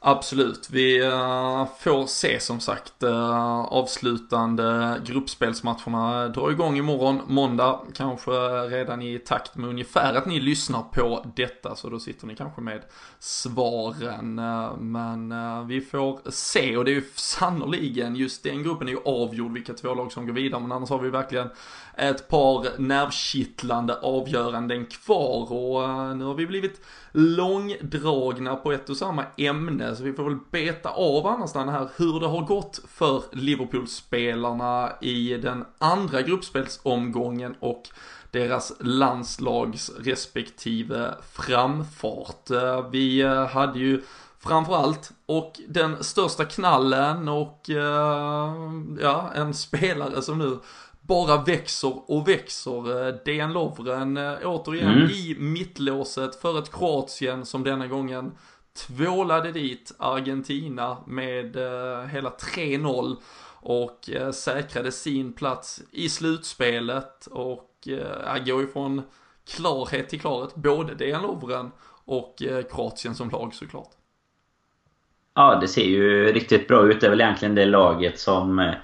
[0.00, 8.30] Absolut, vi eh, får se som sagt eh, avslutande gruppspelsmatcherna drar igång imorgon måndag, kanske
[8.68, 12.60] redan i takt med ungefär att ni lyssnar på detta så då sitter ni kanske
[12.60, 12.82] med
[13.18, 14.38] svaren.
[14.38, 15.34] Eh, men
[15.68, 19.74] vi får se och det är ju sannoliken just den gruppen är ju avgjord vilka
[19.74, 21.50] två lag som går vidare men annars har vi verkligen
[21.96, 26.80] ett par nervkittlande avgöranden kvar och nu har vi blivit
[27.12, 31.88] långdragna på ett och samma ämne så vi får väl beta av annars den här
[31.96, 37.88] hur det har gått för Liverpool-spelarna i den andra gruppspelsomgången och
[38.30, 42.50] deras landslags respektive framfart.
[42.90, 44.02] Vi hade ju
[44.38, 47.60] framförallt och den största knallen och
[49.00, 50.58] ja, en spelare som nu
[51.00, 53.24] bara växer och växer.
[53.24, 55.10] Dejan Lovren återigen mm.
[55.10, 58.32] i mittlåset för ett Kroatien som denna gången
[58.86, 63.16] tvålade dit Argentina med eh, hela 3-0
[63.60, 69.02] och eh, säkrade sin plats i slutspelet och eh, går ifrån
[69.56, 71.70] klarhet till klarhet, både Dejan Lovren
[72.04, 73.90] och eh, Kroatien som lag såklart.
[75.34, 77.00] Ja, det ser ju riktigt bra ut.
[77.00, 78.74] Det är väl egentligen det laget som eh,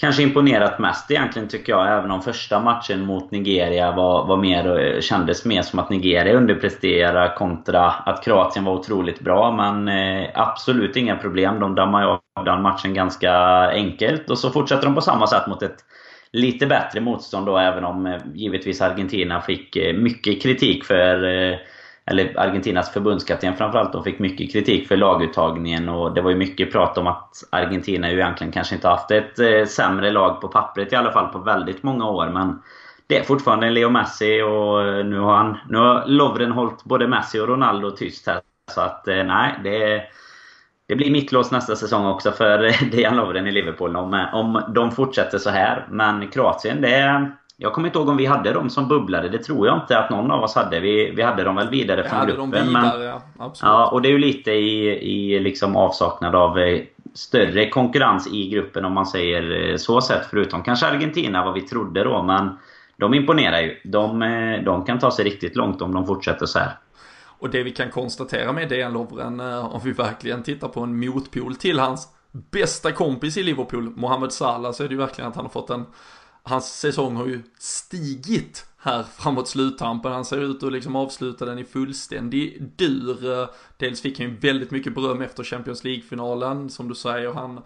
[0.00, 1.98] kanske imponerat mest egentligen tycker jag.
[1.98, 6.36] Även om första matchen mot Nigeria var, var mer, eh, kändes mer som att Nigeria
[6.36, 9.52] underpresterade kontra att Kroatien var otroligt bra.
[9.52, 11.60] Men eh, absolut inga problem.
[11.60, 13.32] De dammade av den matchen ganska
[13.70, 14.30] enkelt.
[14.30, 15.84] Och så fortsätter de på samma sätt mot ett
[16.32, 21.58] lite bättre motstånd då, även om eh, givetvis Argentina fick eh, mycket kritik för eh,
[22.10, 26.72] eller Argentinas förbundskapten framförallt De fick mycket kritik för laguttagningen och det var ju mycket
[26.72, 30.92] prat om att Argentina ju egentligen kanske inte haft ett eh, sämre lag på pappret
[30.92, 32.62] i alla fall på väldigt många år men
[33.06, 37.08] det är fortfarande Leo Messi och eh, nu har, han, nu har Lovren hållit både
[37.08, 38.40] Messi och Ronaldo tyst här.
[38.74, 40.02] Så att eh, nej, det
[40.90, 42.58] det blir mittlås nästa säsong också för
[42.90, 45.86] Dejan Lovren i Liverpool om, om de fortsätter så här.
[45.90, 47.30] Men Kroatien, det...
[47.62, 49.28] Jag kommer inte ihåg om vi hade dem som bubblade.
[49.28, 50.80] Det tror jag inte att någon av oss hade.
[50.80, 52.50] Vi, vi hade dem väl vidare från gruppen.
[52.50, 53.02] Vidare, men,
[53.38, 53.52] ja.
[53.62, 53.90] Ja.
[53.90, 56.80] Och det är ju lite i, i liksom avsaknad av eh,
[57.14, 60.26] större konkurrens i gruppen om man säger eh, så sett.
[60.30, 62.22] Förutom kanske Argentina, vad vi trodde då.
[62.22, 62.58] Men
[62.96, 63.80] de imponerar ju.
[63.84, 66.72] De, eh, de kan ta sig riktigt långt om de fortsätter så här.
[67.38, 71.06] Och det vi kan konstatera med Dejan Lovren, eh, om vi verkligen tittar på en
[71.06, 75.36] motpol till hans bästa kompis i Liverpool, Mohamed Salah, så är det ju verkligen att
[75.36, 75.86] han har fått en
[76.42, 80.12] Hans säsong har ju stigit här framåt sluttampen.
[80.12, 83.48] Han ser ut att liksom avsluta den i fullständig dur.
[83.76, 87.32] Dels fick han ju väldigt mycket beröm efter Champions League-finalen, som du säger.
[87.32, 87.60] Han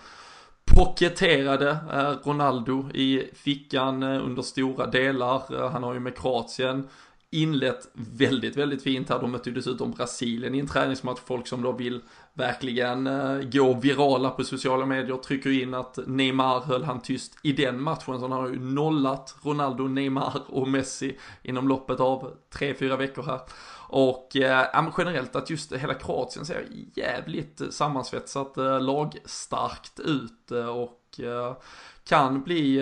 [0.64, 5.42] pocketerade eh, Ronaldo i fickan eh, under stora delar.
[5.54, 6.88] Eh, han har ju med Kroatien
[7.30, 9.20] inlett väldigt, väldigt fint här.
[9.20, 11.20] De mötte ju dessutom Brasilien i en träningsmatch.
[11.26, 12.00] Folk som då vill
[12.34, 17.82] verkligen uh, virala på sociala medier trycker in att Neymar höll han tyst i den
[17.82, 18.04] matchen.
[18.04, 23.22] Så han har ju nollat Ronaldo, Neymar och Messi inom loppet av tre, fyra veckor
[23.22, 23.40] här.
[23.88, 31.20] Och eh, generellt att just hela Kroatien ser jävligt sammansvetsat eh, lagstarkt ut eh, och
[31.20, 31.56] eh,
[32.04, 32.80] kan bli,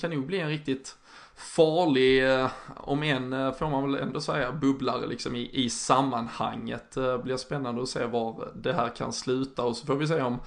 [0.00, 0.96] kan nog bli en riktigt
[1.38, 6.92] farlig, eh, om än eh, får man väl ändå säga, bubblare liksom i, i sammanhanget.
[6.94, 10.06] Det eh, blir spännande att se var det här kan sluta och så får vi
[10.06, 10.38] se om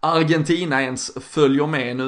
[0.00, 1.96] Argentina ens följer med.
[1.96, 2.04] Nu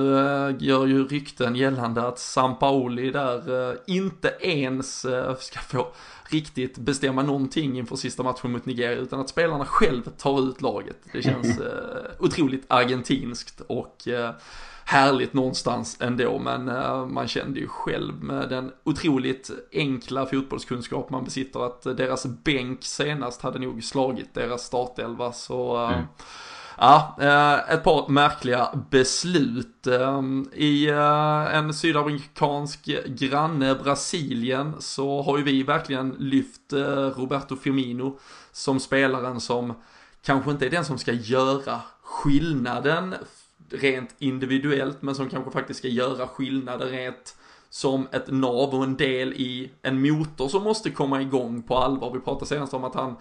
[0.60, 5.06] gör ju rykten gällande att Sampaoli där inte ens
[5.38, 5.92] ska få
[6.24, 10.96] riktigt bestämma någonting inför sista matchen mot Nigeria utan att spelarna själv tar ut laget.
[11.12, 11.58] Det känns
[12.18, 14.08] otroligt argentinskt och
[14.84, 21.24] härligt någonstans ändå, men uh, man kände ju själv med den otroligt enkla fotbollskunskap man
[21.24, 26.04] besitter att deras bänk senast hade nog slagit deras startelva, så uh, mm.
[26.78, 29.86] Ja, uh, ett par märkliga beslut.
[30.52, 30.88] I
[31.52, 36.72] en sydamerikansk granne, Brasilien, så har ju vi verkligen lyft
[37.16, 38.18] Roberto Firmino
[38.52, 39.74] som spelaren som
[40.24, 43.14] kanske inte är den som ska göra skillnaden
[43.72, 47.36] rent individuellt men som kanske faktiskt ska göra skillnader rent
[47.70, 52.10] som ett nav och en del i en motor som måste komma igång på allvar.
[52.12, 53.16] Vi pratade senast om att han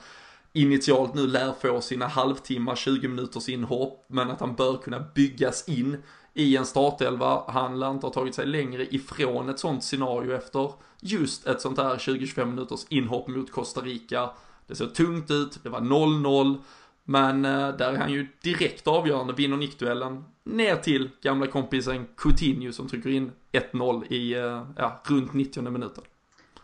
[0.54, 5.70] initialt nu lär få sina halvtimmar, 20 minuters inhopp, men att han bör kunna byggas
[5.70, 5.98] in
[6.34, 7.44] i en startelva.
[7.48, 11.78] Han lär inte ha tagit sig längre ifrån ett sånt scenario efter just ett sånt
[11.78, 14.30] här 20-25 minuters inhopp mot Costa Rica.
[14.68, 16.58] Det såg tungt ut, det var 0-0.
[17.04, 22.72] Men eh, där är han ju direkt avgörande, vinner nickduellen ner till gamla kompisen Coutinho
[22.72, 26.04] som trycker in 1-0 i, eh, ja, runt 90 minuten.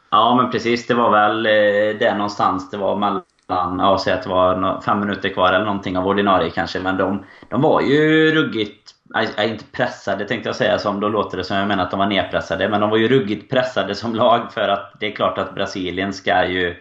[0.10, 4.23] Ja men precis, det var väl eh, där någonstans det var mellan, ja säg att
[4.23, 6.80] det var fem minuter kvar eller någonting av ordinarie kanske.
[6.80, 11.38] Men de, de var ju ruggigt, nej, inte pressade tänkte jag säga som då låter
[11.38, 12.69] det som jag menar att de var nedpressade.
[12.69, 16.13] Men de var ju ruggigt pressade som lag för att det är klart att Brasilien
[16.13, 16.76] ska ju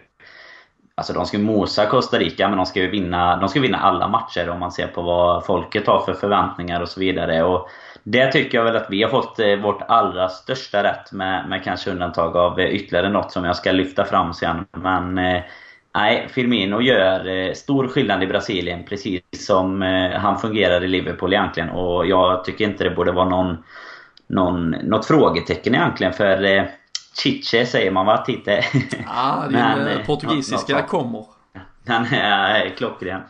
[0.97, 4.07] Alltså de ska mosa Costa Rica men de ska ju vinna, de ska vinna alla
[4.07, 7.43] matcher om man ser på vad folket har för förväntningar och så vidare.
[7.43, 7.69] Och
[8.03, 11.63] det tycker jag väl att vi har fått eh, vårt allra största rätt med, med
[11.63, 14.65] kanske undantag av eh, ytterligare något som jag ska lyfta fram sen.
[14.71, 15.41] Men eh,
[15.95, 19.81] nej, Firmino gör stor skillnad i Brasilien precis som
[20.15, 21.69] han fungerar i Liverpool egentligen.
[21.69, 23.57] Och jag tycker inte det borde vara någon,
[24.27, 26.67] någon, något frågetecken egentligen för
[27.23, 28.17] Chiche säger man va?
[28.17, 28.63] Tite?
[29.05, 31.25] Ja, din eh, portugisiska något, kommer.
[31.83, 33.21] Den är klockren.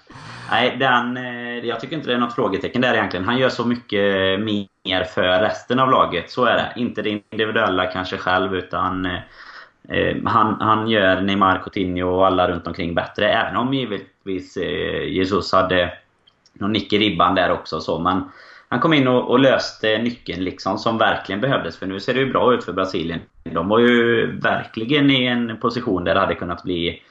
[0.52, 3.26] Nej, den, eh, jag tycker inte det är något frågetecken där egentligen.
[3.26, 6.32] Han gör så mycket mer för resten av laget.
[6.32, 6.82] Så är det.
[6.82, 12.68] Inte det individuella kanske själv, utan eh, han, han gör Neymar, Coutinho och alla runt
[12.68, 13.30] omkring bättre.
[13.30, 15.94] Även om givetvis eh, Jesus hade
[16.54, 17.82] någon nick i ribban där också.
[17.82, 18.00] Så.
[18.00, 18.32] Men
[18.70, 21.78] han kom in och, och, löste nyckeln liksom som verkligen behövdes.
[21.78, 23.20] För nu ser det ju bra ut för Brasilien.
[23.44, 27.02] De var ju verkligen i en position där det hade kunnat bli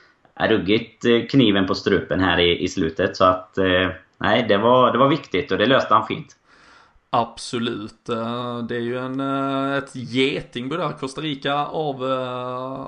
[0.40, 3.16] eh, ruggigt eh, kniven på strupen här i, i slutet.
[3.16, 3.88] Så att eh,
[4.18, 6.36] nej, det var, det var viktigt och det löste han fint.
[7.10, 8.06] Absolut.
[8.68, 9.20] Det är ju en,
[9.72, 12.04] ett getingbo där, Costa Rica av,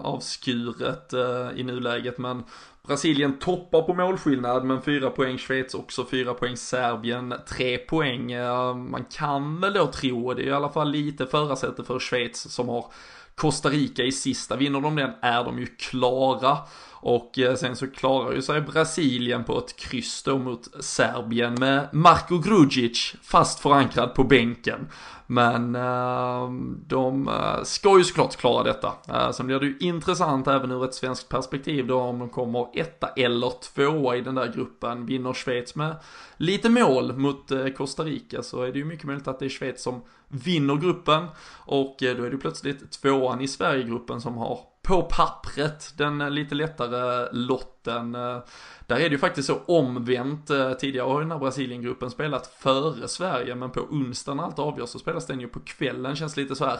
[0.04, 1.14] avskuret
[1.56, 2.18] i nuläget.
[2.18, 2.44] Men
[2.88, 8.32] Brasilien toppar på målskillnad men 4 poäng Schweiz också 4 poäng Serbien 3 poäng.
[8.32, 12.52] Eh, man kan väl då tro, det är i alla fall lite förarsätet för Schweiz
[12.52, 12.86] som har
[13.34, 14.56] Costa Rica i sista.
[14.56, 16.58] Vinner de den är de ju klara.
[17.00, 21.88] Och eh, sen så klarar ju sig Brasilien på ett kryss då mot Serbien med
[21.92, 24.88] Marko Grujic fast förankrad på bänken.
[25.30, 26.50] Men äh,
[26.86, 28.92] de eh, ska ju såklart klara detta.
[29.08, 32.68] Äh, sen blir det ju intressant även ur ett svenskt perspektiv då om de kommer
[32.74, 35.06] etta eller tvåa i den där gruppen.
[35.06, 35.96] Vinner Schweiz med
[36.36, 39.82] lite mål mot Costa Rica så är det ju mycket möjligt att det är Schweiz
[39.82, 41.26] som vinner gruppen.
[41.56, 47.28] Och då är det plötsligt tvåan i Sverigegruppen som har på pappret den lite lättare
[47.32, 48.12] lotten.
[48.12, 50.50] Där är det ju faktiskt så omvänt.
[50.80, 54.88] Tidigare har ju den här Brasiliengruppen spelat före Sverige men på onsdagen när allt avgörs
[54.88, 56.16] så spelas den ju på kvällen.
[56.16, 56.78] Känns lite så här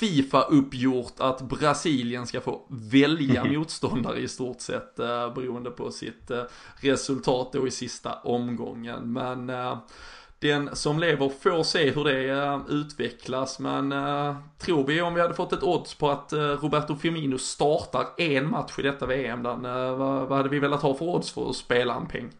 [0.00, 4.96] Fifa-uppgjort att Brasilien ska få välja motståndare i stort sett
[5.34, 6.30] beroende på sitt
[6.76, 9.12] resultat då i sista omgången.
[9.12, 9.50] Men
[10.38, 15.20] den som lever får se hur det uh, utvecklas men uh, tror vi om vi
[15.20, 19.42] hade fått ett odds på att uh, Roberto Firmino startar en match i detta VM
[19.42, 19.62] den,
[19.98, 22.30] vad, vad hade vi velat ha för odds för att spela en peng?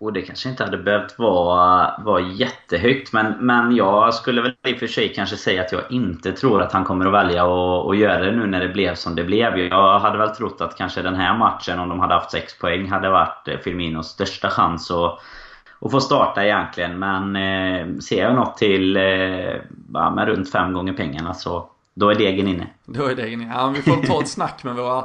[0.00, 4.74] Och det kanske inte hade behövt vara, vara jättehögt men, men jag skulle väl i
[4.74, 7.44] och för sig kanske säga att jag inte tror att han kommer att välja
[7.90, 9.58] att göra det nu när det blev som det blev.
[9.58, 12.88] Jag hade väl trott att kanske den här matchen, om de hade haft 6 poäng,
[12.88, 15.20] hade varit Firminos största chans att
[15.80, 16.98] att få starta egentligen.
[16.98, 19.02] Men eh, ser jag något till eh,
[19.92, 22.66] ja, med runt fem gånger pengarna så då är degen inne.
[22.84, 23.54] Då är degen inne.
[23.54, 25.04] Ja, vi får ta ett snack med våra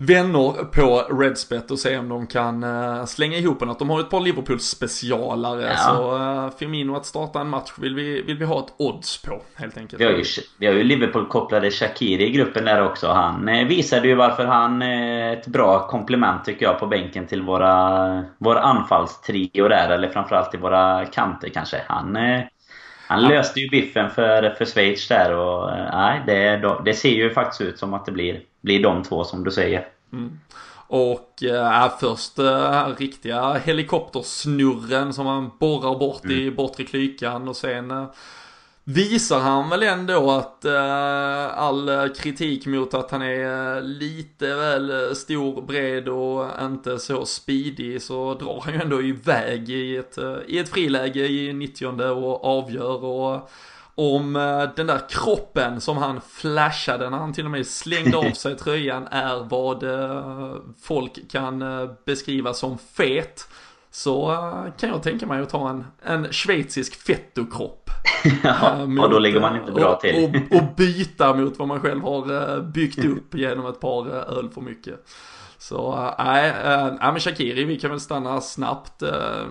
[0.00, 3.70] vänner på Redspet och se om de kan uh, slänga ihop en.
[3.70, 5.62] Att de har ett par Liverpool-specialare.
[5.62, 5.76] Ja.
[5.76, 9.42] Så uh, Firmino att starta en match vill vi, vill vi ha ett odds på
[9.54, 10.00] helt enkelt.
[10.00, 10.24] Vi har ju,
[10.58, 13.08] vi har ju Liverpool-kopplade Shakiri i gruppen där också.
[13.08, 17.42] Han uh, visade ju varför han är ett bra komplement tycker jag på bänken till
[17.42, 19.88] våra, vår anfallstrio där.
[19.88, 21.82] Eller framförallt till våra kanter kanske.
[21.88, 22.18] Han
[23.10, 27.60] han löste ju biffen för, för Schweiz där och nej, det, det ser ju faktiskt
[27.60, 29.88] ut som att det blir blir de två som du säger.
[30.12, 30.38] Mm.
[30.90, 36.38] Och äh, först äh, riktiga helikoptersnurren som han borrar bort mm.
[36.38, 38.06] i bortre klykan och sen äh,
[38.84, 45.62] visar han väl ändå att äh, all kritik mot att han är lite väl stor,
[45.62, 50.68] bred och inte så speedig så drar han ju ändå iväg i ett, i ett
[50.68, 53.50] friläge i 90 och avgör och
[53.98, 58.30] om eh, den där kroppen som han flashade när han till och med slängde av
[58.30, 63.48] sig tröjan är vad eh, folk kan eh, beskriva som fet.
[63.90, 64.26] Så
[64.80, 67.90] kan jag tänka mig att ta en, en schweizisk fettokropp.
[68.42, 70.24] ja, mot, och då ligger man inte bra till.
[70.24, 74.50] och, och, och byta mot vad man själv har byggt upp genom ett par öl
[74.50, 75.04] för mycket.
[75.68, 79.02] Så nej, äh, äh, men Shakiri, vi kan väl stanna snabbt.
[79.02, 79.46] Äh,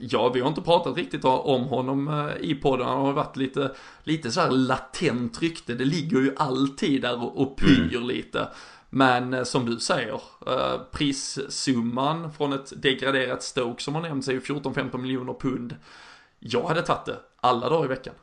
[0.00, 2.86] ja, vi har inte pratat riktigt om honom äh, i podden.
[2.86, 5.74] Han har varit lite, lite så här latent rykte.
[5.74, 8.08] Det ligger ju alltid där och, och pyr mm.
[8.08, 8.48] lite.
[8.90, 10.20] Men som du säger,
[10.90, 15.76] prissumman från ett degraderat Stoke som har nämnts är ju 14-15 miljoner pund.
[16.38, 18.14] Jag hade tagit det alla dagar i veckan.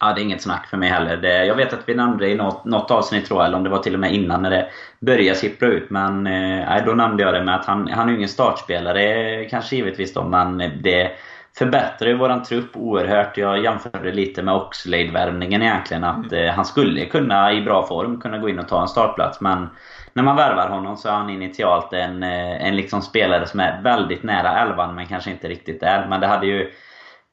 [0.00, 1.16] Ja, det är inget snack för mig heller.
[1.16, 3.64] Det, jag vet att vi nämnde det i något, något avsnitt tror jag, eller om
[3.64, 4.68] det var till och med innan när det
[5.00, 5.90] började sippra ut.
[5.90, 9.76] Men eh, då nämnde jag det med att han, han är ju ingen startspelare, kanske
[9.76, 11.10] givetvis då, men det
[11.58, 13.36] förbättrar ju våran trupp oerhört.
[13.36, 16.04] Jag jämförde lite med Oxlade-värvningen egentligen.
[16.04, 16.44] Att mm.
[16.44, 19.40] eh, han skulle kunna, i bra form, kunna gå in och ta en startplats.
[19.40, 19.68] Men
[20.12, 23.82] när man värvar honom så är han initialt en, eh, en liksom spelare som är
[23.82, 26.06] väldigt nära elvan, men kanske inte riktigt är.
[26.08, 26.72] Men det hade ju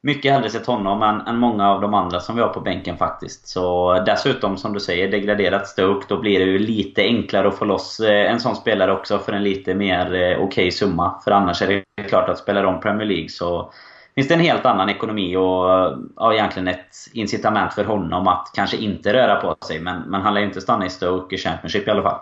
[0.08, 2.98] mycket hellre sett honom än, än många av de andra som vi har på bänken
[2.98, 3.48] faktiskt.
[3.48, 7.66] Så dessutom som du säger, degraderat Stoke, då blir det ju lite enklare att få
[7.66, 11.22] loss eh, en sån spelare också för en lite mer eh, okej okay summa.
[11.24, 13.72] För annars är det klart att spelar de Premier League så
[14.16, 18.52] finns det en helt annan ekonomi och eh, ja, egentligen ett incitament för honom att
[18.56, 19.80] kanske inte röra på sig.
[19.80, 22.20] Men, men han lär ju inte stanna i Stoke i Championship i alla fall.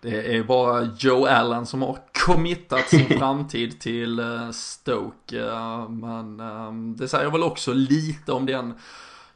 [0.00, 5.40] Det är bara Joe Allen som har committat sin framtid till eh, Stoke.
[5.46, 8.74] Eh, men ehm, det säger väl också lite om den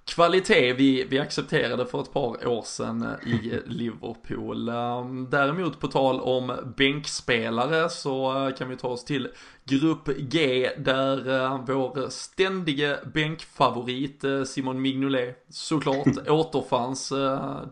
[0.04, 4.68] kvalitet vi, vi accepterade för ett par år sedan eh, i Liverpool.
[4.68, 9.28] Ehm, däremot på tal om bänkspelare så kan vi ta oss till
[9.64, 17.08] Grupp G där vår ständige bänkfavorit Simon Mignolet såklart återfanns.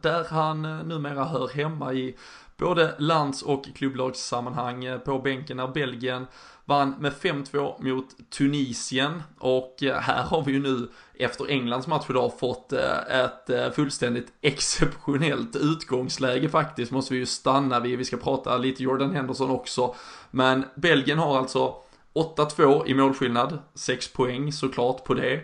[0.02, 2.16] Där han numera hör hemma i
[2.60, 6.26] både lands och klubblagssammanhang eh, på bänken när Belgien
[6.64, 12.06] vann med 5-2 mot Tunisien och eh, här har vi ju nu efter Englands match
[12.10, 17.98] idag fått eh, ett fullständigt exceptionellt utgångsläge faktiskt måste vi ju stanna vid.
[17.98, 19.94] Vi ska prata lite Jordan Henderson också.
[20.30, 21.74] Men Belgien har alltså
[22.14, 25.40] 8-2 i målskillnad, 6 poäng såklart på det.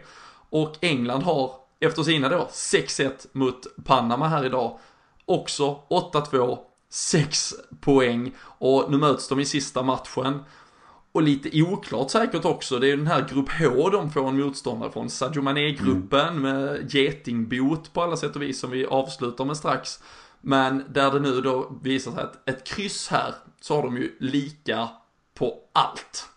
[0.51, 4.79] Och England har efter sina då 6-1 mot Panama här idag
[5.25, 6.59] också 8-2
[6.89, 10.41] 6 poäng och nu möts de i sista matchen.
[11.13, 14.93] Och lite oklart säkert också, det är den här grupp H de får en motståndare
[14.93, 15.11] från.
[15.11, 16.43] Sadio Mané-gruppen mm.
[16.43, 19.99] med getingbot på alla sätt och vis som vi avslutar med strax.
[20.41, 24.17] Men där det nu då visar sig att ett kryss här så har de ju
[24.21, 24.89] lika
[25.35, 26.29] på allt.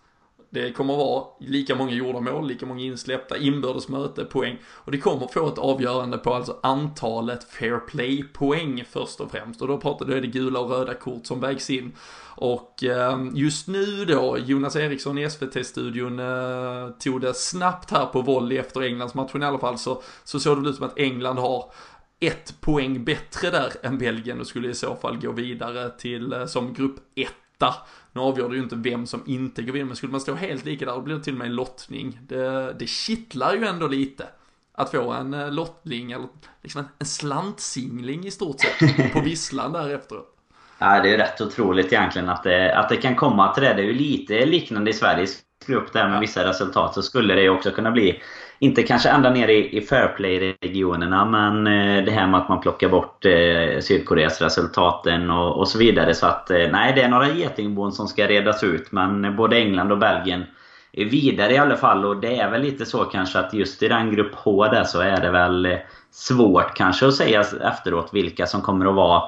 [0.50, 4.58] Det kommer att vara lika många gjorda mål, lika många insläppta, inbördes möte, poäng.
[4.68, 9.62] Och det kommer få ett avgörande på alltså antalet fair play-poäng först och främst.
[9.62, 11.92] Och då pratar du, är det gula och röda kort som vägs in.
[12.36, 18.22] Och ehm, just nu då, Jonas Eriksson i SVT-studion eh, tog det snabbt här på
[18.22, 21.38] volley efter Englands matchen i alla fall, så, så såg det ut som att England
[21.38, 21.72] har
[22.20, 26.46] ett poäng bättre där än Belgien och skulle i så fall gå vidare till eh,
[26.46, 27.76] som grupp etta
[28.20, 30.66] nu avgör det ju inte vem som inte går vidare, men skulle man stå helt
[30.66, 32.20] lika där, då blir det till och med en lottning.
[32.28, 34.26] Det, det kittlar ju ändå lite.
[34.74, 36.28] Att få en eh, lottning, eller
[36.64, 40.36] liksom en, slantsingling i stort sett, på visslan där efteråt.
[40.78, 43.74] Ja, det är rätt otroligt egentligen att det, att det kan komma till det.
[43.74, 46.94] Det är ju lite liknande i Sveriges grupp där med vissa resultat.
[46.94, 48.22] Så skulle det ju också kunna bli
[48.60, 52.90] inte kanske ända ner i, i Fairplay-regionerna, men eh, det här med att man plockar
[52.90, 56.14] bort eh, Sydkoreas resultaten och, och, så vidare.
[56.14, 58.92] Så att eh, nej, det är några getingbon som ska redas ut.
[58.92, 60.44] Men både England och Belgien
[60.92, 62.06] är vidare i alla fall.
[62.06, 65.00] Och det är väl lite så kanske att just i den grupp H där så
[65.00, 65.78] är det väl eh,
[66.12, 69.24] svårt kanske att säga efteråt vilka som kommer att vara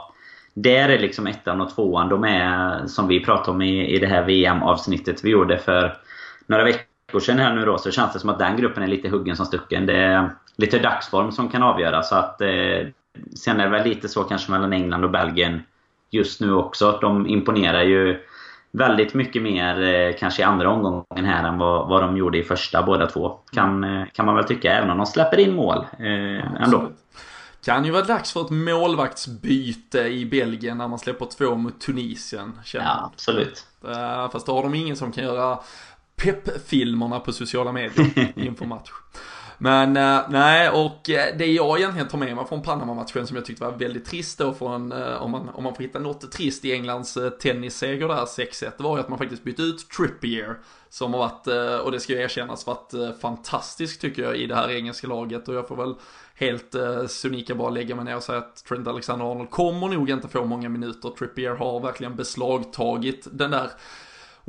[0.53, 2.09] där är liksom ettan och tvåan.
[2.09, 5.97] De är, som vi pratade om i, i det här VM-avsnittet vi gjorde för
[6.47, 9.09] några veckor sedan här nu då så känns det som att den gruppen är lite
[9.09, 9.85] huggen som stucken.
[9.85, 12.03] Det är lite dagsform som kan avgöra.
[12.03, 12.87] Så att, eh,
[13.35, 15.63] sen är det väl lite så kanske mellan England och Belgien
[16.11, 16.97] just nu också.
[17.01, 18.19] De imponerar ju
[18.71, 22.43] väldigt mycket mer eh, kanske i andra omgången här än vad, vad de gjorde i
[22.43, 23.39] första båda två.
[23.51, 26.91] Kan, eh, kan man väl tycka, även om de släpper in mål eh, ändå.
[27.65, 32.59] Kan ju vara dags för ett målvaktsbyte i Belgien när man släpper två mot Tunisien.
[32.73, 33.65] Ja, absolut.
[33.85, 35.59] Uh, fast då har de ingen som kan göra
[36.23, 38.91] peppfilmerna på sociala medier inför match.
[39.57, 43.45] Men uh, nej, och uh, det jag egentligen tar med mig från Panama-matchen som jag
[43.45, 46.65] tyckte var väldigt trist då från, uh, om, man, om man får hitta något trist
[46.65, 50.57] i Englands tennisseger där 6-1, det var ju att man faktiskt bytte ut Trippier.
[50.89, 51.47] Som har varit,
[51.83, 55.55] och det ska ju erkännas, varit fantastiskt tycker jag i det här engelska laget och
[55.55, 55.95] jag får väl
[56.35, 60.27] helt uh, sonika bara lägga mig ner och säga att Trent Alexander-Arnold kommer nog inte
[60.27, 61.09] få många minuter.
[61.09, 63.69] Trippier har verkligen beslagtagit den där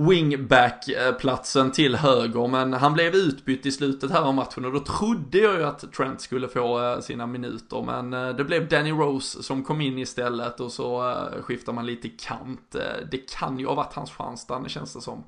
[0.08, 5.38] wingback-platsen till höger, men han blev utbytt i slutet här av matchen och då trodde
[5.38, 9.42] jag ju att Trent skulle få eh, sina minuter, men eh, det blev Danny Rose
[9.42, 12.76] som kom in istället och så eh, skiftar man lite kant.
[13.10, 15.24] Det kan ju ha varit hans chans det känns det som.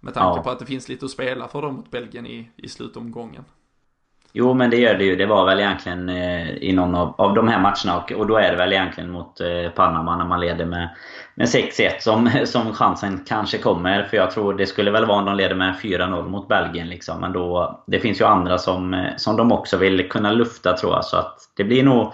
[0.00, 0.42] Med tanke ja.
[0.42, 3.44] på att det finns lite att spela för dem mot Belgien i, i slutomgången.
[4.32, 5.16] Jo men det gör det ju.
[5.16, 8.36] Det var väl egentligen eh, i någon av, av de här matcherna och, och då
[8.36, 10.88] är det väl egentligen mot eh, Panama när man leder med,
[11.34, 14.02] med 6-1 som, som chansen kanske kommer.
[14.02, 17.20] För jag tror det skulle väl vara om de leder med 4-0 mot Belgien liksom.
[17.20, 20.92] Men då, det finns ju andra som, eh, som de också vill kunna lufta tror
[20.92, 21.04] jag.
[21.04, 22.12] Så att det blir nog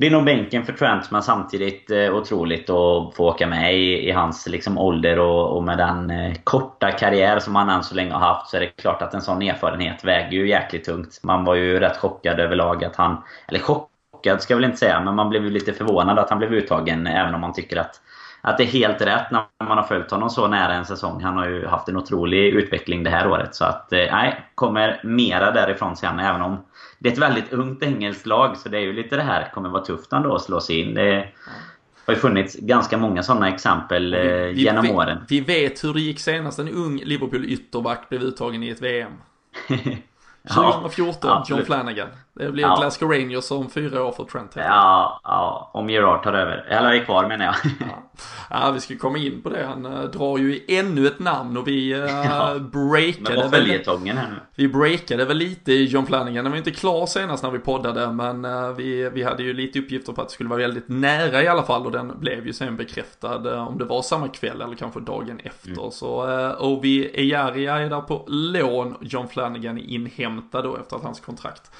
[0.00, 4.10] det nog bänken för Trent men samtidigt eh, otroligt att få åka med i, i
[4.10, 8.12] hans liksom, ålder och, och med den eh, korta karriär som han än så länge
[8.12, 11.20] har haft så är det klart att en sån erfarenhet väger ju jäkligt tungt.
[11.22, 13.22] Man var ju rätt chockad överlag att han...
[13.48, 16.38] Eller chockad ska jag väl inte säga men man blev ju lite förvånad att han
[16.38, 18.00] blev uttagen även om man tycker att
[18.40, 21.22] att det är helt rätt när man har följt honom så nära en säsong.
[21.22, 23.54] Han har ju haft en otrolig utveckling det här året.
[23.54, 26.64] Så att, eh, kommer mera därifrån sen även om
[26.98, 28.56] det är ett väldigt ungt engelskt lag.
[28.56, 30.94] Så det är ju lite det här, kommer vara tufft ändå att slå sig in.
[30.94, 31.28] Det
[32.06, 35.18] har ju funnits ganska många sådana exempel vi, eh, vi, genom vi, åren.
[35.28, 39.12] Vi vet hur det gick senast en ung Liverpool ytterback blev uttagen i ett VM.
[40.54, 42.08] 2014, ja, John Flanagan.
[42.34, 42.76] Det blir ja.
[42.76, 44.52] Glasgow Rangers om fyra år för Trent.
[44.56, 46.66] Ja, ja, om Gerard tar över.
[46.68, 47.54] Eller är kvar menar jag.
[47.80, 48.08] ja.
[48.50, 49.66] Ja, vi ska komma in på det.
[49.66, 52.58] Han äh, drar ju ännu ett namn och vi äh, ja.
[52.58, 53.70] breakade väl...
[53.70, 54.36] här nu.
[54.54, 56.44] Vi breakade väl lite i John Flanagan.
[56.44, 59.78] Den var inte klar senast när vi poddade, men äh, vi, vi hade ju lite
[59.78, 62.52] uppgifter på att det skulle vara väldigt nära i alla fall och den blev ju
[62.52, 65.70] sen bekräftad om det var samma kväll eller kanske dagen efter.
[65.70, 65.90] Mm.
[65.90, 68.94] Så äh, Ovi Ejaria är där på lån.
[69.00, 71.70] John Flanagan inhämtad då efter att hans kontrakt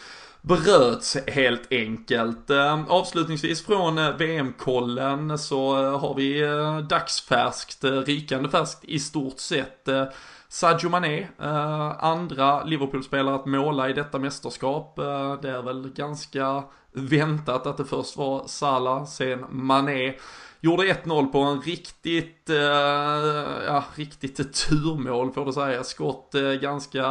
[0.42, 2.50] bröts helt enkelt.
[2.50, 9.38] Ehm, avslutningsvis från eh, VM-kollen så eh, har vi eh, dagsfärskt, rykande färskt i stort
[9.38, 9.88] sett.
[10.50, 11.26] Sadio Mané,
[11.98, 14.96] andra Liverpool-spelare att måla i detta mästerskap.
[15.42, 16.62] Det är väl ganska
[16.92, 20.14] väntat att det först var Salah, sen Mané.
[20.60, 22.56] Gjorde 1-0 på en riktigt, eh,
[23.66, 25.84] ja, riktigt turmål får du säga.
[25.84, 27.04] Skott eh, ganska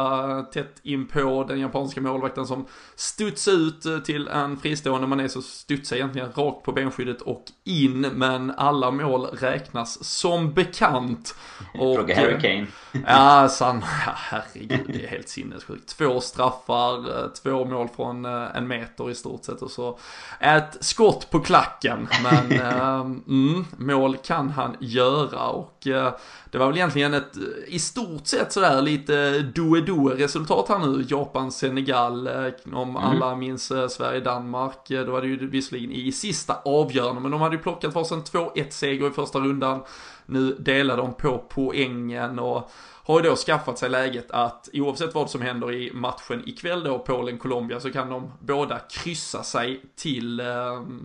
[0.52, 2.66] tätt in på den japanska målvakten som
[2.96, 8.00] studsade ut eh, till en fristående mané så studsade egentligen rakt på benskyddet och in.
[8.00, 11.34] Men alla mål räknas som bekant.
[11.74, 12.66] Fråga Harry Kane.
[13.06, 15.98] ja, san, ja, herregud, det är helt sinnessjukt.
[15.98, 19.98] Två straffar, två mål från en meter i stort sett och så
[20.40, 22.08] ett skott på klacken.
[22.22, 22.60] Men
[23.28, 26.12] mm, mål kan han göra och eh,
[26.50, 31.04] det var väl egentligen ett i stort sett sådär lite do resultat här nu.
[31.08, 32.96] Japan-Senegal, eh, om mm.
[32.96, 34.88] alla minns eh, Sverige-Danmark.
[34.88, 38.70] Då var det ju visserligen i sista avgörande, men de hade ju plockat varsin 2-1
[38.70, 39.82] seger i första rundan.
[40.26, 42.70] Nu delar de på poängen och
[43.08, 46.98] har ju då skaffat sig läget att oavsett vad som händer i matchen ikväll då,
[46.98, 50.46] Polen-Colombia, så kan de båda kryssa sig till eh,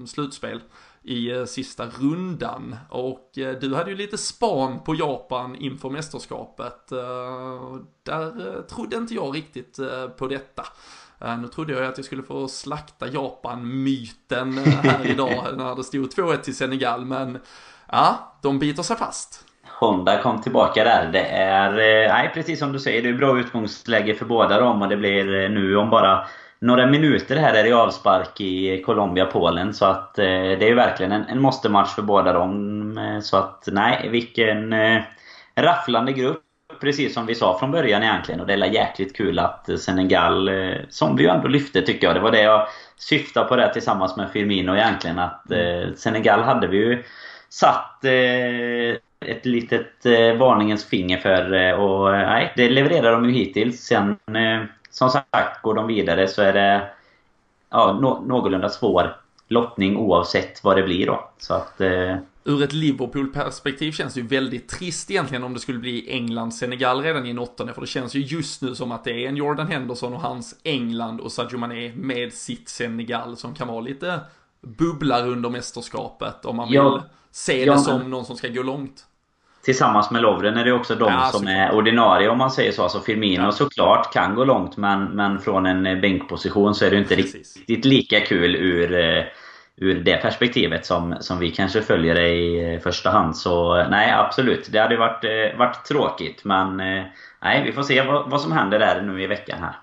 [0.06, 0.60] slutspel
[1.04, 2.76] i eh, sista rundan.
[2.90, 6.92] Och eh, du hade ju lite span på Japan inför mästerskapet.
[6.92, 9.80] Eh, där trodde inte jag riktigt
[10.18, 10.66] på detta.
[11.42, 16.38] Nu trodde jag att jag skulle få slakta Japan-myten här idag när det stod 2-1
[16.38, 17.40] till Senegal, men
[17.92, 19.46] ja, de biter sig fast.
[19.80, 21.12] Honda kom tillbaka där.
[21.12, 21.72] Det är,
[22.08, 25.50] nej precis som du säger, det är bra utgångsläge för båda dem och det blir
[25.50, 26.28] nu om bara
[26.64, 29.74] några minuter här är det avspark i Colombia-Polen.
[29.74, 32.98] Så att eh, det är verkligen en, en måste-match för båda dem.
[32.98, 35.02] Eh, så att nej, vilken eh,
[35.56, 36.40] rafflande grupp.
[36.82, 38.42] Precis som vi sa från början egentligen.
[38.42, 42.16] Och det är jäkligt kul att Senegal, eh, som vi ju ändå lyfte tycker jag.
[42.16, 45.20] Det var det jag syftade på där tillsammans med Firmino egentligen.
[45.20, 47.04] Att eh, Senegal hade vi ju
[47.50, 51.54] satt eh, ett litet eh, varningens finger för.
[51.54, 53.80] Eh, och eh, nej, det levererar de ju hittills.
[53.80, 54.18] Sen
[54.94, 56.90] som sagt, går de vidare så är det
[57.70, 59.16] ja, nå någorlunda svår
[59.48, 61.30] lottning oavsett vad det blir då.
[61.38, 62.18] Så att, eh...
[62.44, 67.26] Ur ett Liverpool-perspektiv känns det ju väldigt trist egentligen om det skulle bli England-Senegal redan
[67.26, 67.74] i en åttonde.
[67.74, 70.56] För det känns ju just nu som att det är en Jordan Henderson och hans
[70.64, 74.20] England och Sadio Mané med sitt Senegal som kan vara lite
[74.62, 79.06] bubblar under mästerskapet om man vill ja, se det som någon som ska gå långt
[79.64, 82.84] tillsammans med Lovren är det också de ja, som är ordinarie om man säger så.
[82.84, 83.52] Alltså Firmino ja.
[83.52, 87.58] såklart kan gå långt men, men från en bänkposition så är det inte Precis.
[87.58, 89.24] riktigt lika kul ur, eh,
[89.78, 93.38] ur det perspektivet som, som vi kanske följer det i första hand.
[93.38, 97.04] Så nej absolut, det hade varit, eh, varit tråkigt men eh,
[97.42, 99.76] nej vi får se vad, vad som händer där nu i veckan här.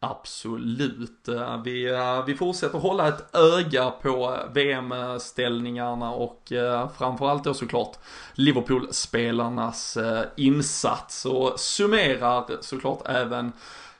[0.00, 1.28] Absolut.
[1.28, 7.98] Eh, vi, eh, vi fortsätter hålla ett öga på VM-ställningarna och eh, framförallt då såklart
[8.34, 9.98] Liverpool-spelarnas
[10.36, 13.52] insats och summerar såklart även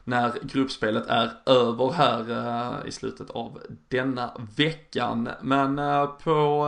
[0.05, 5.29] när gruppspelet är över här i slutet av denna veckan.
[5.43, 5.77] Men
[6.25, 6.67] på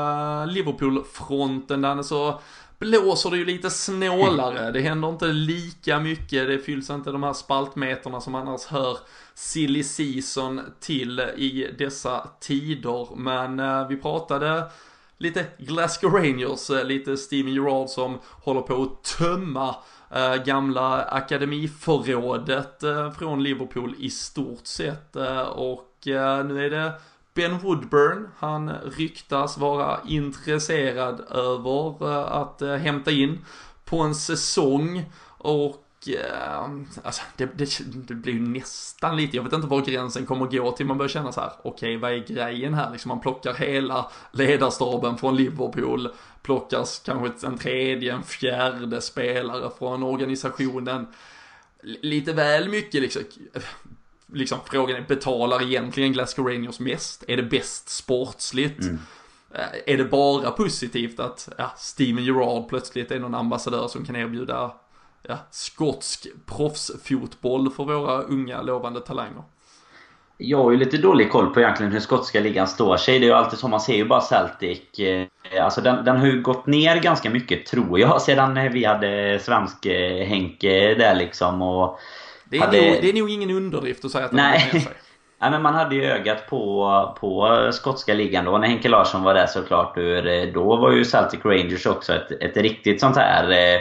[0.49, 2.41] Liverpool-fronten där så
[2.79, 4.71] blåser det ju lite snålare.
[4.71, 6.49] Det händer inte lika mycket.
[6.49, 8.99] Det fylls inte de här spaltmeterna som annars hör
[9.35, 13.17] silly season till i dessa tider.
[13.17, 14.71] Men eh, vi pratade
[15.19, 19.77] lite Glasgow Rangers, eh, lite Steven Gerrard som håller på att tömma
[20.11, 25.17] eh, gamla akademiförrådet eh, från Liverpool i stort sett.
[25.55, 26.93] Och nu är det
[27.35, 33.45] Ben Woodburn, han ryktas vara intresserad över eh, att eh, hämta in
[33.85, 35.05] på en säsong.
[35.39, 36.71] Och eh,
[37.03, 40.73] alltså, det, det, det, blir ju nästan lite, jag vet inte var gränsen kommer gå
[40.73, 42.91] till man börjar känna så här, okej okay, vad är grejen här?
[42.91, 46.09] Liksom man plockar hela ledarstaben från Liverpool,
[46.43, 51.07] plockas kanske en tredje, en fjärde spelare från organisationen.
[51.83, 53.23] Lite väl mycket liksom,
[54.33, 57.25] liksom frågan är, betalar egentligen Glasgow Rangers mest?
[57.29, 58.83] Är det bäst sportsligt?
[58.83, 58.99] Mm.
[59.55, 64.17] Eh, är det bara positivt att ja, Steven Gerrard plötsligt är någon ambassadör som kan
[64.17, 64.73] erbjuda
[65.23, 69.43] ja, skotsk proffsfotboll för våra unga lovande talanger.
[70.41, 73.19] Jag har ju lite dålig koll på egentligen hur skotska ligan står sig.
[73.19, 74.99] Det är ju alltid så, man ser ju bara Celtic.
[74.99, 75.27] Eh,
[75.65, 80.95] alltså den, den har ju gått ner ganska mycket, tror jag, sedan vi hade svensk-Henke
[80.95, 81.63] där liksom.
[81.63, 81.99] Och
[82.51, 82.91] det, är hade...
[82.91, 84.71] nog, det är nog ingen underdrift att säga att den Nej.
[84.73, 84.93] ner sig.
[85.41, 89.35] Nej, men man hade ju ögat på, på skotska ligan då när Henke Larsson var
[89.35, 89.95] där såklart.
[90.55, 93.81] Då var ju Celtic Rangers också ett, ett riktigt sånt här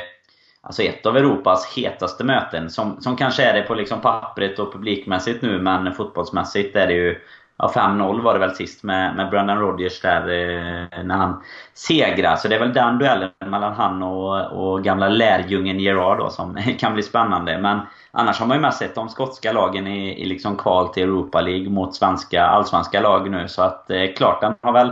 [0.68, 2.70] Alltså ett av Europas hetaste möten.
[2.70, 6.93] Som, som kanske är det på liksom pappret och publikmässigt nu, men fotbollsmässigt är det
[6.93, 7.22] ju...
[7.59, 11.43] Ja, 5-0 var det väl sist med, med Brendan Rodgers där eh, när han
[11.74, 12.36] segrar.
[12.36, 16.57] Så det är väl den duellen mellan han och, och gamla lärjungen Gerard då som
[16.80, 17.57] kan bli spännande.
[17.57, 17.80] Men
[18.18, 21.41] annars har man ju mest sett de skotska lagen i, i liksom kval till Europa
[21.41, 23.47] League mot svenska, allsvenska lag nu.
[23.47, 24.91] Så att eh, klart, den har väl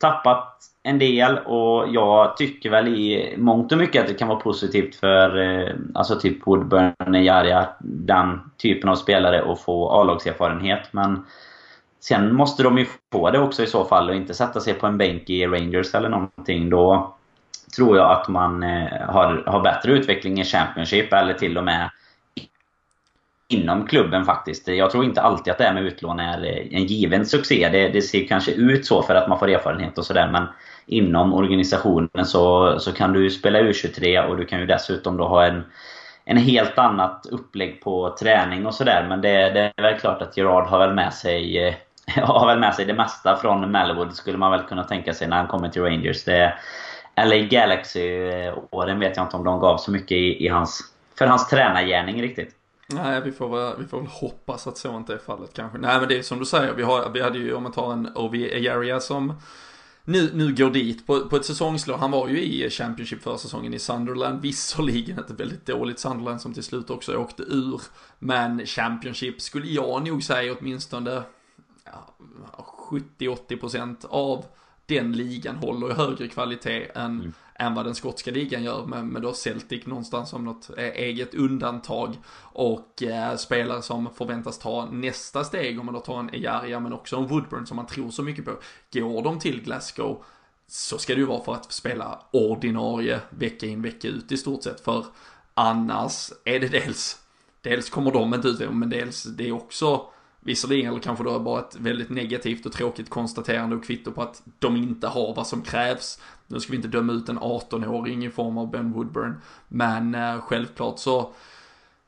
[0.00, 4.40] tappat en del och jag tycker väl i mångt och mycket att det kan vara
[4.40, 10.88] positivt för eh, alltså typ Woodburn, Jarja, den typen av spelare att få A-lagserfarenhet.
[10.90, 11.24] Men
[12.00, 14.86] sen måste de ju få det också i så fall och inte sätta sig på
[14.86, 16.70] en bänk i Rangers eller någonting.
[16.70, 17.14] Då
[17.76, 21.90] tror jag att man eh, har, har bättre utveckling i Championship eller till och med
[23.48, 24.68] inom klubben faktiskt.
[24.68, 26.44] Jag tror inte alltid att det här med utlån är
[26.74, 27.68] en given succé.
[27.72, 30.46] Det, det ser kanske ut så för att man får erfarenhet och sådär men
[30.86, 35.44] inom organisationen så, så kan du spela U23 och du kan ju dessutom då ha
[35.44, 35.62] en,
[36.24, 39.06] en helt annat upplägg på träning och sådär.
[39.08, 41.76] Men det, det, är väl klart att Gerard har väl med sig
[42.22, 45.36] har väl med sig det mesta från Melwood skulle man väl kunna tänka sig när
[45.36, 46.24] han kommer till Rangers.
[46.24, 46.54] Det,
[47.16, 50.80] LA Galaxy-åren vet jag inte om de gav så mycket i, i hans,
[51.18, 52.57] för hans tränargärning riktigt.
[52.92, 55.78] Nej, vi får, väl, vi får väl hoppas att så inte är fallet kanske.
[55.78, 57.92] Nej, men det är som du säger, vi, har, vi hade ju, om man tar
[57.92, 59.34] en Ovi Ejaria som
[60.04, 61.98] nu, nu går dit på, på ett säsongslag.
[61.98, 64.40] Han var ju i Championship förra säsongen i Sunderland.
[64.42, 67.80] Visserligen ett väldigt dåligt Sunderland som till slut också åkte ur.
[68.18, 71.22] Men Championship skulle jag nog säga åtminstone
[71.84, 72.14] ja,
[73.18, 74.44] 70-80% av
[74.86, 79.22] den ligan håller högre kvalitet än, mm än vad den skotska ligan gör med, med
[79.22, 85.44] då Celtic någonstans som något eh, eget undantag och eh, spelare som förväntas ta nästa
[85.44, 88.22] steg om man då tar en Ejaria men också en Woodburn som man tror så
[88.22, 88.56] mycket på.
[88.92, 90.24] Går de till Glasgow
[90.66, 94.62] så ska det ju vara för att spela ordinarie vecka in vecka ut i stort
[94.62, 95.06] sett för
[95.54, 97.18] annars är det dels
[97.62, 100.06] Dels kommer de inte ut men dels det är också
[100.40, 104.42] Visserligen, eller kanske då bara ett väldigt negativt och tråkigt konstaterande och kvitto på att
[104.58, 106.20] de inte har vad som krävs.
[106.46, 109.34] Nu ska vi inte döma ut en 18-åring i form av Ben Woodburn,
[109.68, 111.32] men eh, självklart så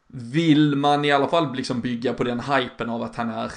[0.07, 3.53] vill man i alla fall liksom bygga på den hypen av att han är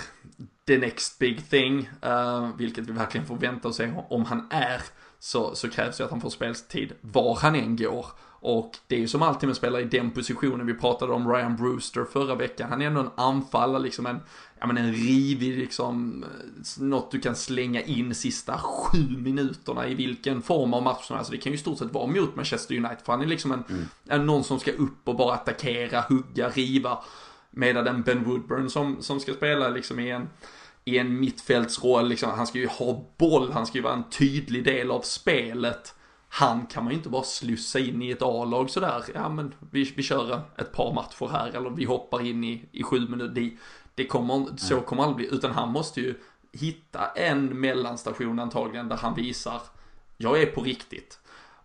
[0.68, 4.82] the next big thing, Eh, vilket vi verkligen får vänta och se om han är,
[5.24, 8.06] så, så krävs det att han får speltid var han än går.
[8.26, 11.56] Och det är ju som alltid med spelare i den positionen, vi pratade om Ryan
[11.56, 14.20] Brewster förra veckan, han är ändå en anfallare, liksom en,
[14.60, 16.26] ja men en rivig liksom,
[16.80, 21.32] något du kan slänga in sista sju minuterna i vilken form av match som helst.
[21.32, 23.64] Det kan ju i stort sett vara mot Manchester United, för han är liksom en,
[23.70, 23.86] mm.
[24.08, 26.98] en någon som ska upp och bara attackera, hugga, riva.
[27.52, 30.28] Medan en Ben Woodburn som, som ska spela liksom i en,
[30.86, 34.64] i en mittfältsroll, liksom, han ska ju ha boll, han ska ju vara en tydlig
[34.64, 35.96] del av spelet
[36.36, 39.94] han kan man ju inte bara slussa in i ett A-lag sådär, ja men vi,
[39.96, 43.34] vi kör ett par matcher här eller vi hoppar in i, i sju minuter.
[43.34, 43.52] Det,
[43.96, 46.16] det kommer, så kommer aldrig bli, utan han måste ju
[46.52, 49.62] hitta en mellanstation antagligen där han visar,
[50.18, 51.20] jag är på riktigt.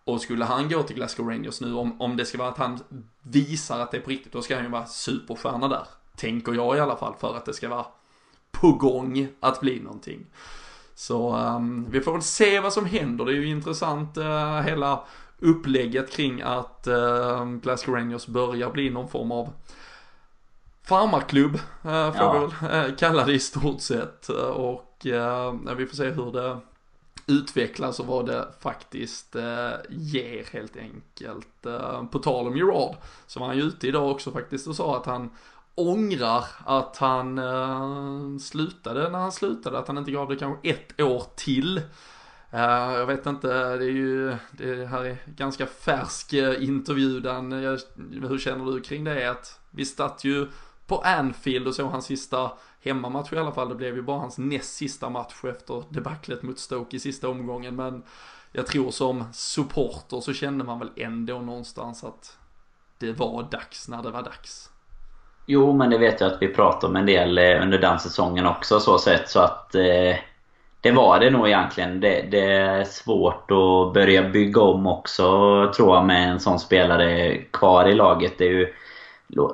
[0.05, 2.79] Och skulle han gå till Glasgow Rangers nu, om, om det ska vara att han
[3.23, 5.87] visar att det är på riktigt, då ska han ju vara superstjärna där.
[6.17, 7.87] Tänker jag i alla fall, för att det ska vara
[8.61, 10.27] på gång att bli någonting.
[10.95, 13.25] Så um, vi får väl se vad som händer.
[13.25, 15.05] Det är ju intressant uh, hela
[15.39, 19.53] upplägget kring att uh, Glasgow Rangers börjar bli någon form av
[20.83, 22.33] farmarklubb, uh, får ja.
[22.33, 24.29] vi väl uh, kalla det i stort sett.
[24.55, 24.85] Och
[25.77, 26.59] vi får se hur det
[27.27, 29.37] utvecklas och vad det faktiskt
[29.89, 31.67] ger helt enkelt.
[32.11, 32.97] på tal om Gerard
[33.27, 35.31] så var han ju ute idag också faktiskt och sa att han
[35.79, 41.01] ångrar att han eh, slutade när han slutade, att han inte gav det kanske ett
[41.01, 41.79] år till.
[42.55, 42.61] Uh,
[42.93, 47.81] jag vet inte, det är ju, det här är ganska färsk eh, intervju, intervju jag,
[48.29, 49.31] hur känner du kring det?
[49.31, 50.49] Att vi satt ju
[50.87, 54.39] på Anfield och såg hans sista hemmamatch i alla fall, det blev ju bara hans
[54.39, 58.03] näst sista match efter debaclet mot Stoke i sista omgången, men
[58.53, 62.39] jag tror som supporter så kände man väl ändå någonstans att
[62.99, 64.71] det var dags när det var dags.
[65.51, 68.47] Jo, men det vet jag att vi pratade om en del eh, under den säsongen
[68.47, 69.29] också så sett.
[69.29, 70.17] Så att eh,
[70.81, 72.01] det var det nog egentligen.
[72.01, 75.23] Det, det, är svårt att börja bygga om också
[75.77, 78.39] tror jag med en sån spelare kvar i laget.
[78.39, 78.75] Det är ju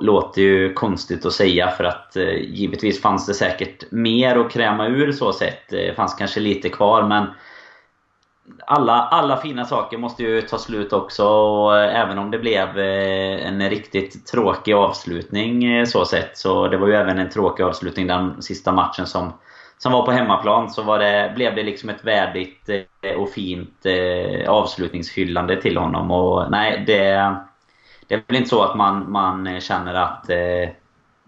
[0.01, 4.87] låter ju konstigt att säga för att eh, givetvis fanns det säkert mer att kräma
[4.87, 5.69] ur så sett.
[5.69, 7.25] Det fanns kanske lite kvar men
[8.65, 12.79] alla, alla fina saker måste ju ta slut också och eh, även om det blev
[12.79, 17.63] eh, en riktigt tråkig avslutning eh, så sett så det var ju även en tråkig
[17.63, 19.33] avslutning den sista matchen som
[19.77, 22.69] som var på hemmaplan så var det, blev det liksom ett värdigt
[23.17, 23.85] och fint
[24.47, 26.11] avslutningshyllande till honom.
[26.11, 27.35] Och nej, det,
[28.07, 30.23] det är väl inte så att man, man känner att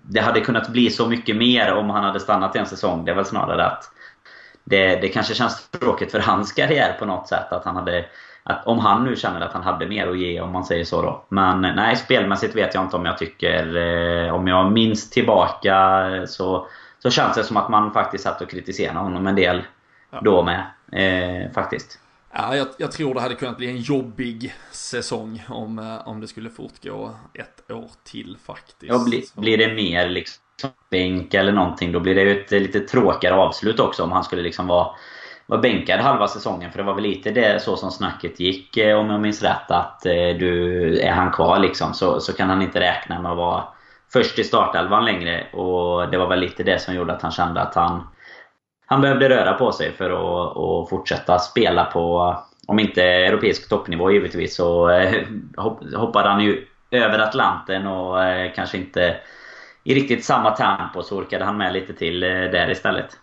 [0.01, 3.05] det hade kunnat bli så mycket mer om han hade stannat en säsong.
[3.05, 3.91] Det är väl snarare att
[4.69, 7.51] det, det kanske känns tråkigt för hans karriär på något sätt.
[7.51, 8.05] Att han hade,
[8.43, 11.01] att om han nu känner att han hade mer att ge, om man säger så
[11.01, 11.25] då.
[11.29, 14.31] Men nej, spelmässigt vet jag inte om jag tycker...
[14.31, 16.67] Om jag minns tillbaka så
[16.99, 19.63] så känns det som att man faktiskt satt och kritiserade honom en del
[20.11, 20.21] ja.
[20.23, 20.65] då med.
[20.91, 21.99] Eh, faktiskt.
[22.33, 26.27] Ja, jag, jag, tror det hade kunnat bli en jobbig säsong om, eh, om det
[26.27, 28.91] skulle fortgå ett år till faktiskt.
[28.93, 30.43] Ja, bli, blir det mer liksom
[30.89, 34.23] bänk eller någonting då blir det ju ett eh, lite tråkigare avslut också om han
[34.23, 34.87] skulle liksom vara,
[35.45, 36.71] vara bänkad halva säsongen.
[36.71, 39.71] För det var väl lite det så som snacket gick eh, om jag minns rätt
[39.71, 43.37] att eh, du, är han kvar liksom så, så kan han inte räkna med att
[43.37, 43.63] vara
[44.13, 45.47] först i startelvan längre.
[45.51, 48.07] Och det var väl lite det som gjorde att han kände att han,
[48.85, 52.35] han behövde röra på sig för att, att fortsätta spela på,
[52.67, 54.89] om inte europeisk toppnivå givetvis, så
[55.95, 58.17] hoppade han ju över Atlanten och
[58.55, 59.17] kanske inte
[59.87, 63.19] i riktigt samma tempo så orkade han med lite till eh, där istället.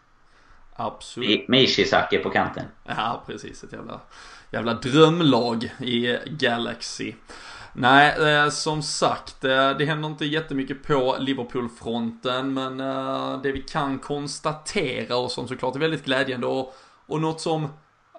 [0.76, 1.48] Absolut.
[1.48, 2.64] Med Ishizaki på kanten.
[2.84, 3.64] Ja, precis.
[3.64, 4.00] Ett jävla,
[4.50, 7.12] jävla drömlag i Galaxy.
[7.72, 13.62] Nej, eh, som sagt, eh, det händer inte jättemycket på Liverpool-fronten, men eh, det vi
[13.62, 16.74] kan konstatera och som såklart är väldigt glädjande och,
[17.06, 17.68] och något som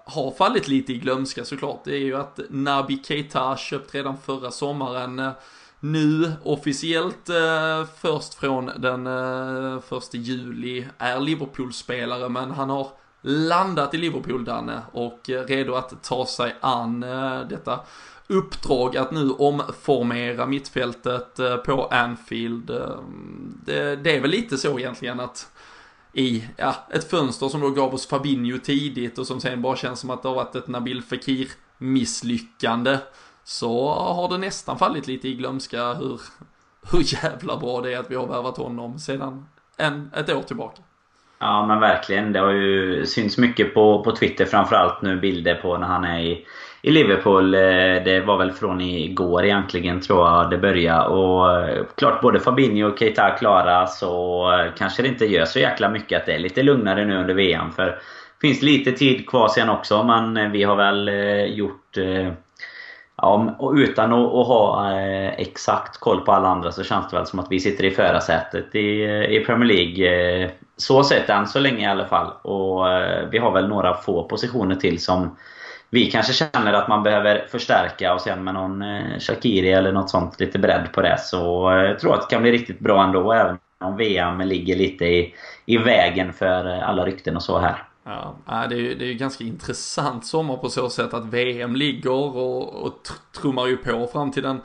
[0.04, 4.50] har fallit lite i glömska såklart, det är ju att Nabi Keita köpt redan förra
[4.50, 5.32] sommaren
[5.92, 12.88] nu officiellt eh, först från den eh, första juli är Liverpool-spelare men han har
[13.22, 17.80] landat i Liverpool Danne och eh, redo att ta sig an eh, detta
[18.26, 22.70] uppdrag att nu omformera mittfältet eh, på Anfield.
[22.70, 22.98] Eh,
[23.64, 25.52] det, det är väl lite så egentligen att
[26.12, 30.00] i ja, ett fönster som då gav oss Fabinho tidigt och som sen bara känns
[30.00, 32.98] som att det har varit ett Nabil Fekir misslyckande
[33.48, 36.20] så har det nästan fallit lite i glömska hur,
[36.92, 40.82] hur jävla bra det är att vi har värvat honom sedan en, ett år tillbaka.
[41.38, 42.32] Ja men verkligen.
[42.32, 46.20] Det har ju synts mycket på, på Twitter framförallt nu bilder på när han är
[46.20, 46.46] i
[46.86, 47.54] i Liverpool.
[47.54, 47.60] Eh,
[48.04, 51.08] det var väl från igår egentligen tror jag det började.
[51.08, 55.58] Och eh, klart både Fabinho och Keita klara så eh, kanske det inte gör så
[55.58, 57.72] jäkla mycket att det är lite lugnare nu under VM.
[57.72, 57.98] För det
[58.40, 61.10] finns lite tid kvar sen också men vi har väl
[61.56, 61.98] gjort
[63.22, 67.26] Ja, och utan att, ha eh, exakt koll på alla andra så känns det väl
[67.26, 70.42] som att vi sitter i förarsätet i, eh, i Premier League.
[70.42, 72.32] Eh, så sett än så länge i alla fall.
[72.42, 72.86] Och
[73.30, 75.36] vi har väl några få positioner till som
[75.90, 78.84] vi kanske känner att man behöver förstärka och sen med någon
[79.20, 81.18] Shakiri eller något sånt lite bredd på det.
[81.20, 85.04] Så jag tror att det kan bli riktigt bra ändå även om VM ligger lite
[85.04, 85.34] i,
[85.66, 87.82] i vägen för alla rykten och så här.
[88.06, 92.10] Ja, det är ju det är ganska intressant sommar på så sätt att VM ligger
[92.10, 94.60] och, och trummar ju på fram till den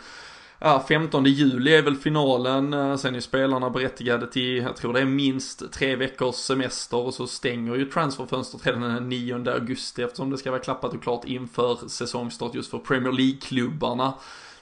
[0.59, 4.99] ja, 15 juli är väl finalen, eh, sen är spelarna berättigade till, jag tror det
[4.99, 10.29] är minst tre veckors semester och så stänger ju transferfönstret redan den 9 augusti eftersom
[10.29, 14.13] det ska vara klappat och klart inför säsongstart just för Premier League-klubbarna.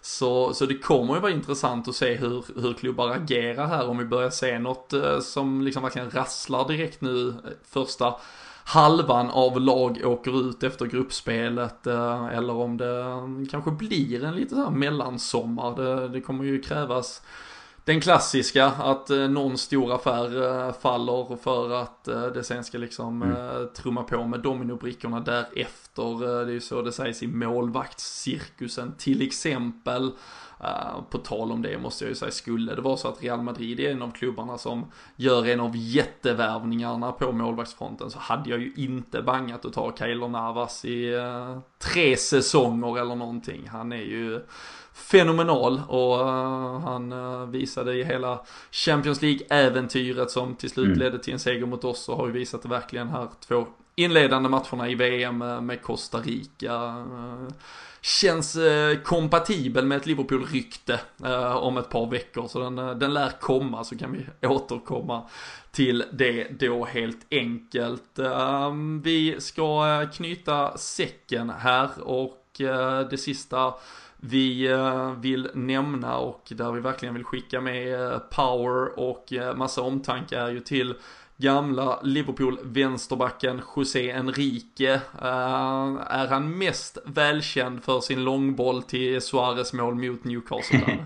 [0.01, 3.97] Så, så det kommer ju vara intressant att se hur, hur klubbar agerar här om
[3.97, 7.35] vi börjar se något eh, som liksom verkligen rasslar direkt nu eh,
[7.69, 8.13] första
[8.69, 14.55] halvan av lag åker ut efter gruppspelet eh, eller om det kanske blir en lite
[14.55, 15.75] så här mellansommar.
[15.75, 17.21] Det, det kommer ju krävas
[17.85, 22.03] den klassiska att eh, någon stor affär eh, faller för att
[22.33, 23.67] det sen ska liksom mm.
[23.73, 26.25] trumma på med dominobrickorna därefter.
[26.45, 30.11] Det är ju så det sägs i målvaktscirkusen till exempel.
[30.63, 33.41] Uh, på tal om det måste jag ju säga, skulle det vara så att Real
[33.41, 34.85] Madrid är en av klubbarna som
[35.15, 40.27] gör en av jättevärvningarna på målvaktsfronten så hade jag ju inte bangat att ta Keylor
[40.27, 43.67] Navas i uh, tre säsonger eller någonting.
[43.67, 44.41] Han är ju
[44.93, 47.11] fenomenal och uh, han
[47.51, 48.41] visade i hela
[48.71, 50.99] Champions League-äventyret som till slut mm.
[50.99, 54.49] ledde till en seger mot oss och har ju visat det verkligen här två inledande
[54.49, 57.05] matcherna i VM med Costa Rica
[58.01, 62.47] känns eh, kompatibel med ett Liverpool-rykte eh, om ett par veckor.
[62.47, 65.23] Så den, eh, den lär komma så kan vi återkomma
[65.71, 68.19] till det då helt enkelt.
[68.19, 73.73] Ehm, vi ska eh, knyta säcken här och eh, det sista
[74.21, 74.77] vi
[75.17, 80.59] vill nämna och där vi verkligen vill skicka med power och massa omtanke är ju
[80.59, 80.95] till
[81.39, 84.93] gamla Liverpool-vänsterbacken José Enrique.
[85.21, 90.97] Eh, är han mest välkänd för sin långboll till Suarez mål mot Newcastle?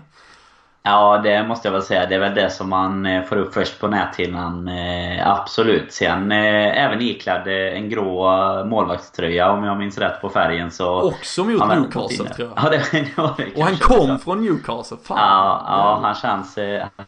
[0.86, 2.06] Ja, det måste jag väl säga.
[2.06, 4.68] Det är väl det som man eh, får upp först på näthinnan.
[4.68, 5.92] Eh, absolut.
[5.92, 8.30] Sen eh, även iklädd en grå
[8.64, 10.70] målvaktströja om jag minns rätt på färgen.
[10.70, 12.64] Så Också mot Newcastle tror jag.
[12.64, 14.24] Ja, det, var det Och han kom också.
[14.24, 14.96] från Newcastle.
[15.04, 15.18] Fan.
[15.18, 16.58] Ja, ja han, känns,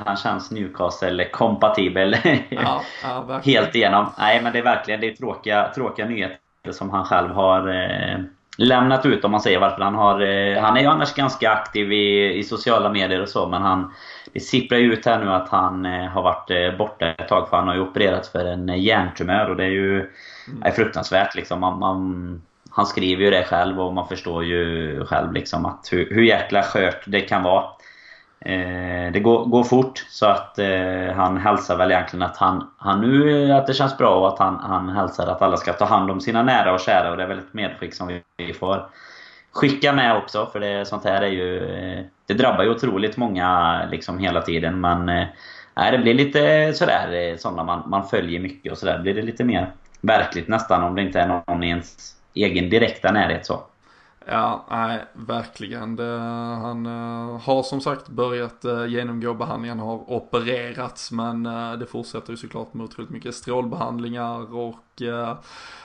[0.05, 2.17] han känns Newcastle-kompatibel.
[2.49, 4.07] Ja, ja, Helt igenom.
[4.19, 6.39] Nej, men det är verkligen det är tråkiga, tråkiga nyheter
[6.71, 7.69] som han själv har
[8.57, 10.21] lämnat ut om man säger varför han har...
[10.21, 13.93] Eh, han är ju annars ganska aktiv i, i sociala medier och så men han...
[14.33, 17.49] Det sipprar ju ut här nu att han eh, har varit eh, borta ett tag
[17.49, 20.63] för han har ju opererats för en hjärntumör och det är ju mm.
[20.63, 21.61] är fruktansvärt liksom.
[21.61, 26.11] Man, man, han skriver ju det själv och man förstår ju själv liksom att hur,
[26.11, 27.65] hur jäkla skört det kan vara.
[28.41, 33.01] Eh, det går, går, fort så att eh, han hälsar väl egentligen att han, han
[33.01, 35.85] nu eh, att det känns bra och att han, han hälsar att alla ska ta
[35.85, 38.53] hand om sina nära och kära och det är väl ett medskick som vi, vi
[38.53, 38.87] får
[39.53, 41.75] skicka med också för det, sånt här är ju...
[41.75, 45.27] Eh, det drabbar ju otroligt många liksom hela tiden men eh,
[45.91, 49.45] det blir lite sådär eh, sådana man, man följer mycket och sådär blir det lite
[49.45, 53.61] mer verkligt nästan om det inte är någon i ens egen direkta närhet så.
[54.29, 55.97] Ja, nej, verkligen.
[55.97, 56.19] Det,
[56.63, 62.31] han uh, har som sagt börjat uh, genomgå behandlingen, har opererats, men uh, det fortsätter
[62.31, 64.83] ju såklart med otroligt mycket strålbehandlingar och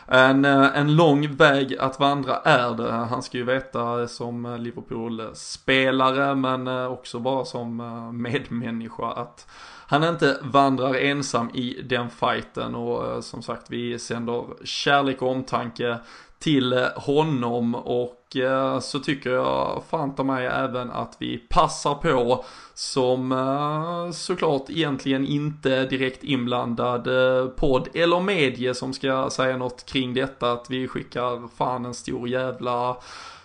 [0.07, 2.91] en, en lång väg att vandra är det.
[2.91, 7.77] Han ska ju veta som Liverpool-spelare, men också bara som
[8.21, 9.47] medmänniska att
[9.87, 15.97] han inte vandrar ensam i den fighten och som sagt vi sänder kärlek och omtanke
[16.41, 22.45] till honom och eh, så tycker jag fan ta mig även att vi passar på
[22.73, 29.85] som eh, såklart egentligen inte direkt inblandad eh, podd eller medie som ska säga något
[29.85, 32.97] kring detta att vi skickar fan en stor jävla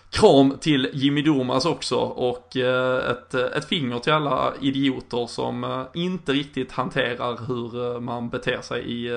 [0.09, 5.63] kram till Jimmy Domas också och eh, ett, eh, ett finger till alla idioter som
[5.63, 9.09] eh, inte riktigt hanterar hur man beter sig i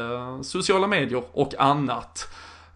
[0.42, 2.28] sociala medier och annat.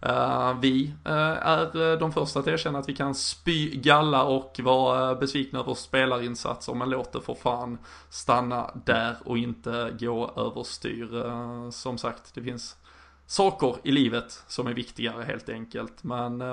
[0.05, 4.59] Uh, vi uh, är eh, de första att erkänna att vi kan spy galla och
[4.63, 7.77] vara besvikna över spelarinsatser men låt det för fan
[8.09, 11.15] stanna där och inte gå överstyr.
[11.15, 12.75] Uh, som sagt, det finns
[13.27, 16.03] saker i livet som är viktigare helt enkelt.
[16.03, 16.43] Men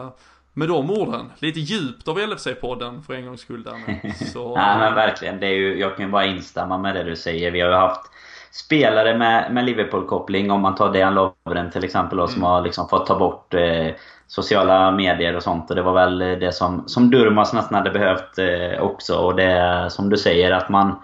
[0.53, 4.95] med de orden, lite djupt av LFC-podden för en gångs skull där Så, Nej men
[4.95, 7.51] verkligen, det är ju, jag kan bara instämma med det du säger.
[7.51, 8.11] Vi har ju haft
[8.53, 10.51] spelare med, med Liverpool-koppling.
[10.51, 12.35] Om man tar Dejan Lovren till exempel då, mm.
[12.35, 13.89] som har liksom fått ta bort eh,
[14.27, 15.71] sociala medier och sånt.
[15.71, 19.17] Och det var väl det som, som Durmas nästan hade behövt eh, också.
[19.17, 21.03] Och det som du säger att man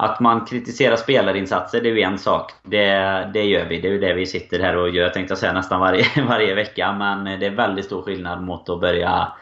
[0.00, 2.52] att man kritiserar spelarinsatser, det är ju en sak.
[2.62, 3.80] Det, det gör vi.
[3.80, 6.54] Det är ju det vi sitter här och gör, tänkte jag säga, nästan varje, varje
[6.54, 6.92] vecka.
[6.92, 9.32] Men det är väldigt stor skillnad mot att börja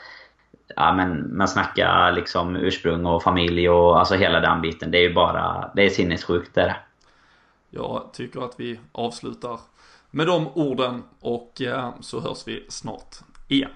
[0.76, 4.90] ja, men, men snacka liksom ursprung och familj och alltså hela den biten.
[4.90, 5.70] Det är ju bara...
[5.74, 6.85] Det är sinnessjukt det är
[7.70, 9.60] jag tycker att vi avslutar
[10.10, 13.16] med de orden och eh, så hörs vi snart
[13.48, 13.70] igen.